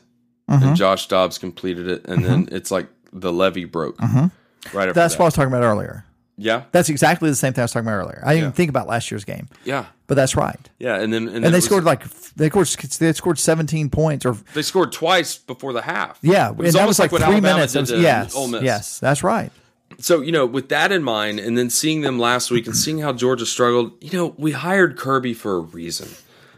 [0.50, 0.64] Mm-hmm.
[0.68, 4.02] And Josh Dobbs completed it, and then it's like the levee broke.
[4.02, 4.30] Right after
[4.70, 4.92] Mm-hmm.
[4.94, 5.20] That's that.
[5.20, 6.04] what I was talking about earlier.
[6.36, 6.64] yeah.
[6.74, 8.22] That's exactly the same thing I was talking about earlier.
[8.26, 8.42] I didn't Yeah.
[8.48, 9.86] even think about last year's game, Yeah.
[10.08, 10.60] but that's right.
[10.78, 11.00] Yeah.
[11.00, 12.04] And then, and, And they was- scored like
[12.36, 16.20] they scored they scored 17 points or they scored twice before the half.
[16.22, 17.74] yeah, It and was that almost was like what three minutes.
[17.76, 18.64] was- yes, Ole Miss.
[18.64, 19.54] yes, that's right.
[20.02, 23.00] So, you know, with that in mind, and then seeing them last week and seeing
[23.00, 26.10] how Georgia struggled, you know, we hired Kirby for a reason.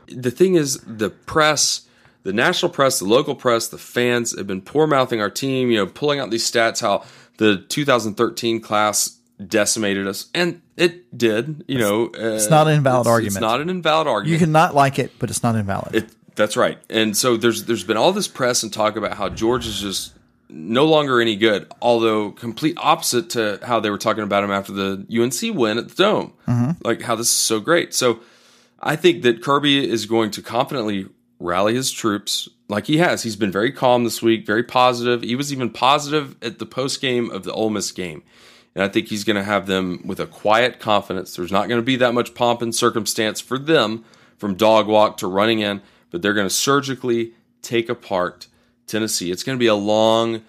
[0.07, 1.87] The thing is, the press,
[2.23, 5.77] the national press, the local press, the fans have been poor mouthing our team, you
[5.77, 7.03] know, pulling out these stats how
[7.37, 10.27] the 2013 class decimated us.
[10.33, 12.11] And it did, you know.
[12.13, 13.35] It's uh, not an invalid it's, argument.
[13.35, 14.39] It's not an invalid argument.
[14.39, 15.95] You cannot like it, but it's not invalid.
[15.95, 16.79] It, that's right.
[16.89, 20.13] And so there's there's been all this press and talk about how Georgia's just
[20.53, 24.71] no longer any good, although complete opposite to how they were talking about him after
[24.71, 26.33] the UNC win at the Dome.
[26.47, 26.71] Mm-hmm.
[26.85, 27.93] Like how this is so great.
[27.93, 28.19] So
[28.79, 31.07] I think that Kirby is going to confidently
[31.39, 33.23] rally his troops like he has.
[33.23, 35.23] He's been very calm this week, very positive.
[35.23, 38.23] He was even positive at the post game of the Ole Miss game.
[38.75, 41.35] And I think he's going to have them with a quiet confidence.
[41.35, 44.05] There's not going to be that much pomp and circumstance for them
[44.37, 45.81] from dog walk to running in,
[46.11, 48.47] but they're going to surgically take apart
[48.93, 49.31] Tennessee.
[49.31, 50.43] It's going to be a long,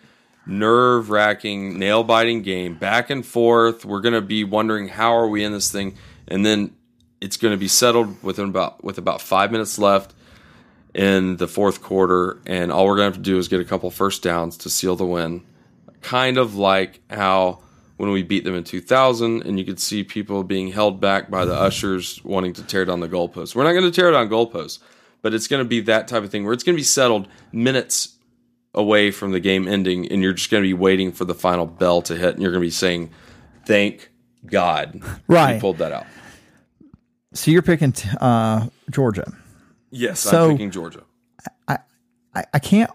[0.47, 3.85] nerve wracking, nail biting game, back and forth.
[3.85, 5.97] We're going to be wondering how are we in this thing,
[6.29, 6.77] and then
[7.21, 10.15] it's going to be settled within about with about five minutes left
[10.95, 13.65] in the fourth quarter, and all we're going to have to do is get a
[13.65, 15.43] couple first downs to seal the win.
[16.03, 17.61] Kind of like how
[17.97, 21.45] when we beat them in 2000, and you could see people being held back by
[21.45, 23.55] the ushers wanting to tear down the goalposts.
[23.55, 24.81] We're not going to tear down goalposts,
[25.23, 27.29] but it's going to be that type of thing where it's going to be settled
[27.53, 28.14] minutes
[28.75, 31.67] away from the game ending, and you're just going to be waiting for the final
[31.67, 33.11] bell to hit, and you're going to be saying,
[33.67, 34.11] "Thank
[34.47, 35.55] God, Right.
[35.55, 36.07] we pulled that out."
[37.33, 39.33] So you're picking uh, Georgia.
[39.91, 41.03] Yes, So- I'm picking Georgia.
[42.37, 42.91] I, I can't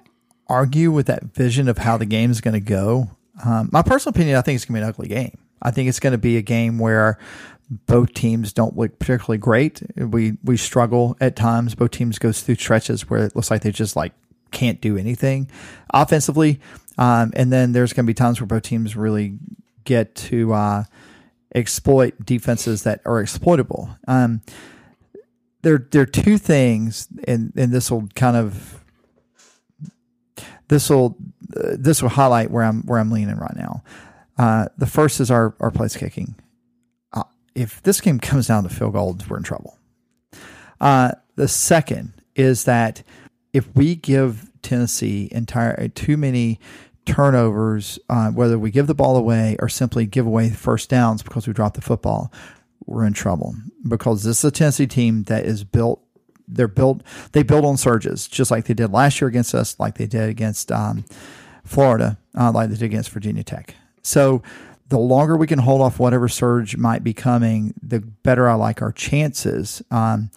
[0.48, 3.10] argue with that vision of how the game is going to go.
[3.46, 5.38] Um, my personal opinion, I think it's going to be an ugly game.
[5.62, 7.18] I think it's going to be a game where
[7.70, 9.82] both teams don't look particularly great.
[9.96, 11.74] We we struggle at times.
[11.76, 14.12] Both teams goes through stretches where it looks like they just like
[14.52, 15.50] can't do anything
[15.92, 16.60] offensively,
[16.98, 19.38] um, and then there's going to be times where both teams really
[19.84, 20.84] get to uh,
[21.56, 23.90] exploit defenses that are exploitable.
[24.08, 24.42] Um,
[25.62, 28.84] there there are two things, and and this will kind of
[30.68, 31.18] this will
[31.56, 33.84] uh, this will highlight where I'm where I'm leaning right now.
[34.38, 36.36] Uh, the first is our our place kicking.
[37.12, 37.24] Uh,
[37.56, 39.78] if this game comes down to field goals, we're in trouble.
[40.80, 43.04] Uh, the second is that
[43.54, 46.60] if we give Tennessee entire too many
[47.06, 51.48] turnovers, uh, whether we give the ball away or simply give away first downs because
[51.48, 52.32] we dropped the football,
[52.86, 53.56] we're in trouble
[53.88, 56.04] because this is a Tennessee team that is built.
[56.48, 57.04] They're built.
[57.34, 60.30] They build on surges, just like they did last year against us, like they did
[60.30, 61.06] against um,
[61.64, 63.76] Florida, uh, like they did against Virginia Tech.
[64.02, 64.42] So
[64.88, 68.82] the longer we can hold off whatever surge might be coming, the better I like
[68.82, 69.84] our chances.
[69.92, 70.32] Um,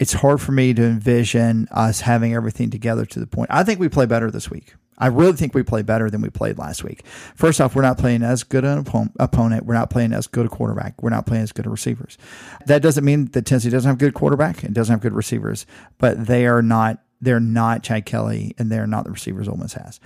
[0.00, 3.50] it's hard for me to envision us having everything together to the point.
[3.52, 4.74] I think we play better this week.
[4.96, 7.06] I really think we play better than we played last week.
[7.34, 8.84] First off, we're not playing as good an
[9.18, 9.64] opponent.
[9.64, 11.02] We're not playing as good a quarterback.
[11.02, 12.18] We're not playing as good a receivers.
[12.66, 15.64] That doesn't mean that Tennessee doesn't have good quarterback and doesn't have good receivers,
[15.98, 17.02] but they are not.
[17.22, 20.00] They're not Chad Kelly, and they're not the receivers Ole Miss has.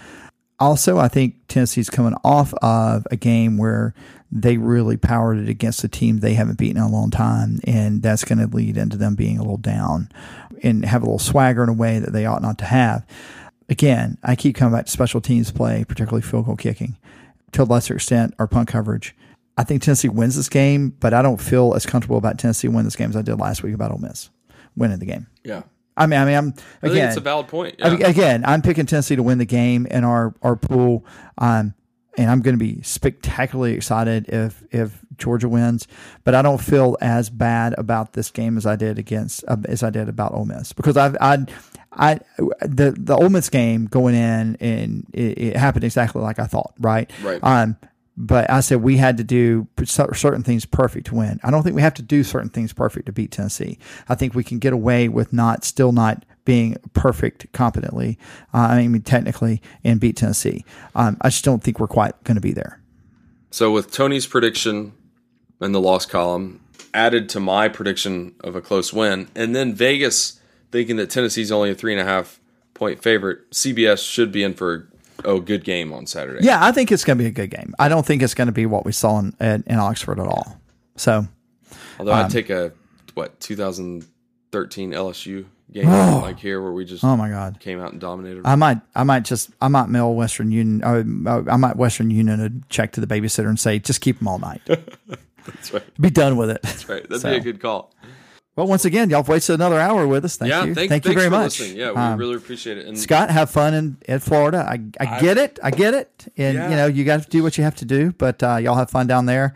[0.59, 3.95] Also, I think Tennessee's coming off of a game where
[4.37, 8.03] they really powered it against a team they haven't beaten in a long time, and
[8.03, 10.11] that's going to lead into them being a little down
[10.63, 13.07] and have a little swagger in a way that they ought not to have.
[13.69, 16.99] Again, I keep coming back to special teams play, particularly field goal kicking,
[17.53, 19.15] to a lesser extent, our punt coverage.
[19.57, 22.85] I think Tennessee wins this game, but I don't feel as comfortable about Tennessee winning
[22.85, 24.31] this game as I did last week about Ole Miss
[24.77, 25.29] winning the game.
[25.45, 25.63] Yeah,
[25.97, 27.09] I mean, I mean, I'm I think again.
[27.09, 27.77] it's a valid point.
[27.81, 31.07] I mean, again, I'm picking Tennessee to win the game in our our pool,
[31.39, 31.75] um,
[32.17, 35.87] and I'm going to be spectacularly excited if if Georgia wins.
[36.25, 39.83] But I don't feel as bad about this game as I did against uh, as
[39.83, 41.47] I did about Ole Miss because I've I.
[41.97, 42.19] I
[42.61, 46.75] the the Ole Miss game going in and it, it happened exactly like I thought,
[46.81, 47.09] right?
[47.23, 47.39] Right.
[47.41, 47.77] Um,
[48.17, 51.41] but I said we had to do certain things perfect to win.
[51.43, 53.79] I don't think we have to do certain things perfect to beat Tennessee.
[54.09, 58.19] I think we can get away with not still not being perfect competently.
[58.53, 60.65] Uh, I mean, technically, and beat Tennessee.
[60.95, 62.81] Um, I just don't think we're quite going to be there.
[63.51, 64.93] So with Tony's prediction
[65.61, 66.61] in the loss column
[66.93, 70.41] added to my prediction of a close win, and then Vegas
[70.71, 72.41] thinking that Tennessee's only a three and a half
[72.75, 74.89] point favorite, CBS should be in for
[75.25, 76.45] a good game on Saturday.
[76.45, 77.75] Yeah, I think it's going to be a good game.
[77.79, 80.27] I don't think it's going to be what we saw in, in, in Oxford at
[80.27, 80.59] all.
[80.97, 81.27] So
[81.99, 82.73] Although Um, I'd take a
[83.15, 87.59] what 2013 LSU game like here where we just oh my god.
[87.61, 88.43] came out and dominated.
[88.45, 90.83] I might, I might just, I might mail Western Union.
[90.85, 94.29] Uh, I might Western Union a check to the babysitter and say, just keep them
[94.29, 94.61] all night.
[95.47, 95.83] That's right.
[96.01, 96.63] Be done with it.
[96.63, 97.03] That's right.
[97.03, 97.93] That'd So- be a good call.
[98.57, 100.37] Well, once again, y'all have wasted another hour with us.
[100.37, 100.75] Thank yeah, you.
[100.75, 101.59] thank, Thank you very much.
[101.59, 101.77] listening.
[101.77, 102.87] Yeah, we Um, really appreciate it.
[102.87, 104.59] And Scott, have fun in, in Florida.
[104.59, 105.59] I, I get it.
[105.63, 106.33] I get it.
[106.37, 106.71] And, Yeah.
[106.71, 108.91] you know, you got to do what you have to do, but uh, y'all have
[108.91, 109.55] fun down there.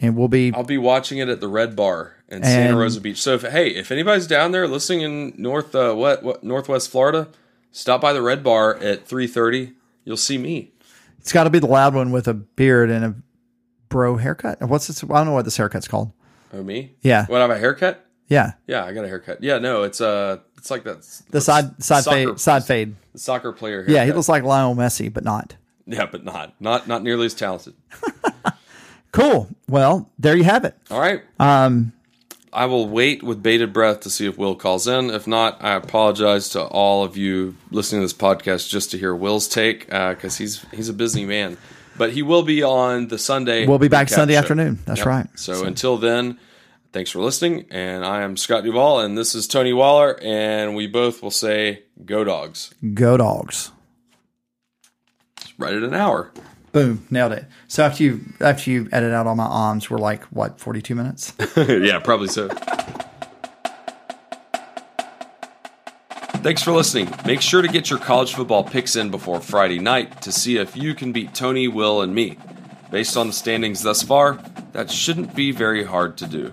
[0.00, 3.22] And we'll be, I'll be watching it at the Red Bar in Santa Rosa Beach.
[3.22, 7.28] So if hey, if anybody's down there listening in North uh, what, what Northwest Florida,
[7.70, 9.74] stop by the Red Bar at three thirty.
[10.04, 10.72] You'll see me.
[11.20, 13.14] it's got to be the loud one with a beard and a
[13.88, 14.60] bro haircut.
[14.62, 15.04] What's this?
[15.04, 16.10] I don't know what this haircut's called.
[16.52, 16.96] Oh, me?
[17.02, 17.26] Yeah.
[17.26, 17.38] What?
[17.38, 18.04] I have a haircut?
[18.32, 18.52] Yeah.
[18.66, 19.42] Yeah, I got a haircut.
[19.42, 21.02] Yeah, no, it's uh, it's like that.
[21.30, 22.96] The side, side soccer, fade, side fade.
[23.14, 23.78] Soccer player.
[23.78, 23.94] Haircut.
[23.94, 24.04] Yeah.
[24.04, 25.56] He looks like Lionel Messi, but not.
[25.86, 27.74] Yeah, but not not not nearly as talented.
[29.12, 29.48] Cool.
[29.68, 30.74] Well, there you have it.
[30.90, 31.22] All right.
[31.38, 31.92] Um,
[32.52, 35.10] I will wait with bated breath to see if Will calls in.
[35.10, 39.14] If not, I apologize to all of you listening to this podcast just to hear
[39.14, 41.58] Will's take because uh, he's he's a busy man.
[41.96, 43.66] But he will be on the Sunday.
[43.66, 44.40] We'll be back Sunday show.
[44.40, 44.78] afternoon.
[44.86, 45.06] That's yep.
[45.06, 45.26] right.
[45.34, 46.38] So, so until then,
[46.92, 47.66] thanks for listening.
[47.70, 51.84] And I am Scott Duvall, and this is Tony Waller, and we both will say,
[52.04, 53.70] "Go dogs." Go dogs.
[55.58, 56.32] right at an hour.
[56.72, 57.44] Boom, nailed it.
[57.68, 60.94] So after you after you edit out all my arms, we're like what forty two
[60.94, 61.34] minutes?
[61.56, 62.48] yeah, probably so.
[66.42, 67.08] Thanks for listening.
[67.24, 70.76] Make sure to get your college football picks in before Friday night to see if
[70.76, 72.36] you can beat Tony, Will, and me.
[72.92, 74.38] Based on the standings thus far,
[74.72, 76.52] that shouldn't be very hard to do.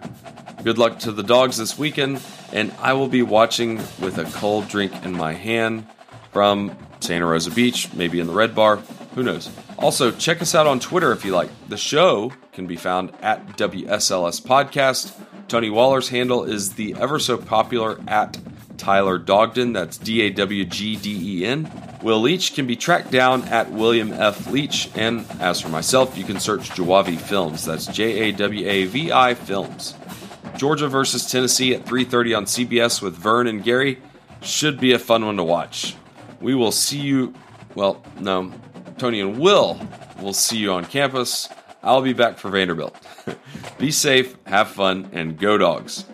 [0.63, 2.21] Good luck to the dogs this weekend,
[2.53, 5.85] and I will be watching with a cold drink in my hand
[6.31, 8.77] from Santa Rosa Beach, maybe in the Red Bar.
[9.15, 9.49] Who knows?
[9.77, 11.49] Also, check us out on Twitter if you like.
[11.67, 15.13] The show can be found at WSLS Podcast.
[15.49, 18.37] Tony Waller's handle is the ever so popular at
[18.79, 19.73] Tyler Dogden.
[19.73, 21.71] That's D A W G D E N.
[22.01, 24.49] Will Leach can be tracked down at William F.
[24.49, 24.89] Leach.
[24.95, 27.65] And as for myself, you can search Jawavi Films.
[27.65, 29.93] That's J A W A V I Films.
[30.57, 34.01] Georgia versus Tennessee at 3:30 on CBS with Vern and Gary
[34.41, 35.95] should be a fun one to watch.
[36.41, 37.33] We will see you.
[37.75, 38.51] Well, no,
[38.97, 39.79] Tony and Will
[40.21, 41.49] will see you on campus.
[41.81, 42.95] I'll be back for Vanderbilt.
[43.77, 46.05] be safe, have fun, and go dogs.